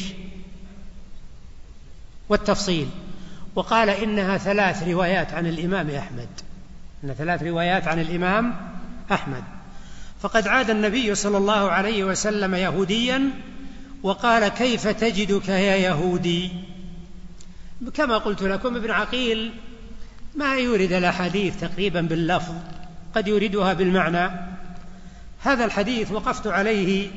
والتفصيل. 2.29 2.89
وقال 3.55 3.91
إنها 3.91 4.39
ثلاث 4.39 4.83
روايات 4.83 5.33
عن 5.33 5.47
الإمام 5.47 5.91
أحمد. 5.91 6.29
إن 7.05 7.13
ثلاث 7.13 7.43
روايات 7.43 7.89
عن 7.89 8.01
الإمام 8.01 8.55
أحمد. 9.13 9.45
فقد 10.21 10.49
عاد 10.49 10.71
النبي 10.71 11.15
صلى 11.15 11.37
الله 11.37 11.71
عليه 11.71 12.05
وسلم 12.05 12.55
يهوديا 12.55 13.31
وقال 14.03 14.49
كيف 14.49 14.89
تجدك 14.89 15.49
يا 15.49 15.77
يهودي؟ 15.77 16.51
كما 17.95 18.19
قلت 18.19 18.43
لكم 18.43 18.77
ابن 18.77 18.91
عقيل 18.91 19.53
ما 20.35 20.57
يورد 20.57 20.93
الاحاديث 20.93 21.61
تقريبا 21.61 22.01
باللفظ 22.01 22.55
قد 23.15 23.29
يوردها 23.29 23.73
بالمعنى. 23.73 24.31
هذا 25.43 25.65
الحديث 25.65 26.13
وقفت 26.13 26.47
عليه 26.47 27.11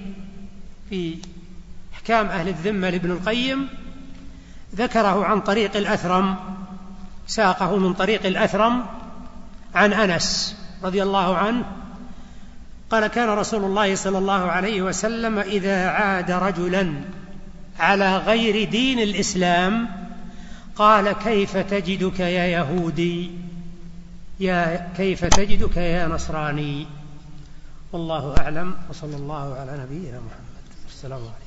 في 0.89 1.17
إحكام 1.93 2.25
أهل 2.25 2.47
الذمة 2.47 2.89
لابن 2.89 3.11
القيم 3.11 3.67
ذكره 4.75 5.25
عن 5.25 5.41
طريق 5.41 5.77
الأثرم 5.77 6.36
ساقه 7.27 7.77
من 7.77 7.93
طريق 7.93 8.25
الأثرم 8.25 8.86
عن 9.76 9.93
أنس 9.93 10.55
رضي 10.84 11.03
الله 11.03 11.38
عنه 11.38 11.65
قال 12.89 13.07
كان 13.07 13.30
رسول 13.30 13.63
الله 13.63 13.95
صلى 13.95 14.17
الله 14.17 14.51
عليه 14.51 14.82
وسلم 14.82 15.39
إذا 15.39 15.88
عاد 15.88 16.32
رجلا 16.32 16.93
على 17.80 18.17
غير 18.17 18.69
دين 18.69 18.99
الإسلام 18.99 19.89
قال 20.76 21.11
كيف 21.11 21.57
تجدك 21.57 22.19
يا 22.19 22.45
يهودي؟ 22.45 23.32
يا 24.39 24.91
كيف 24.97 25.26
تجدك 25.26 25.78
يا 25.78 26.07
نصراني؟ 26.07 26.88
والله 27.91 28.36
أعلم 28.38 28.76
وصلى 28.89 29.15
الله 29.15 29.55
على 29.55 29.72
نبينا 29.72 30.19
محمد. 30.19 30.67
السلام 30.89 31.19
عليكم. 31.19 31.40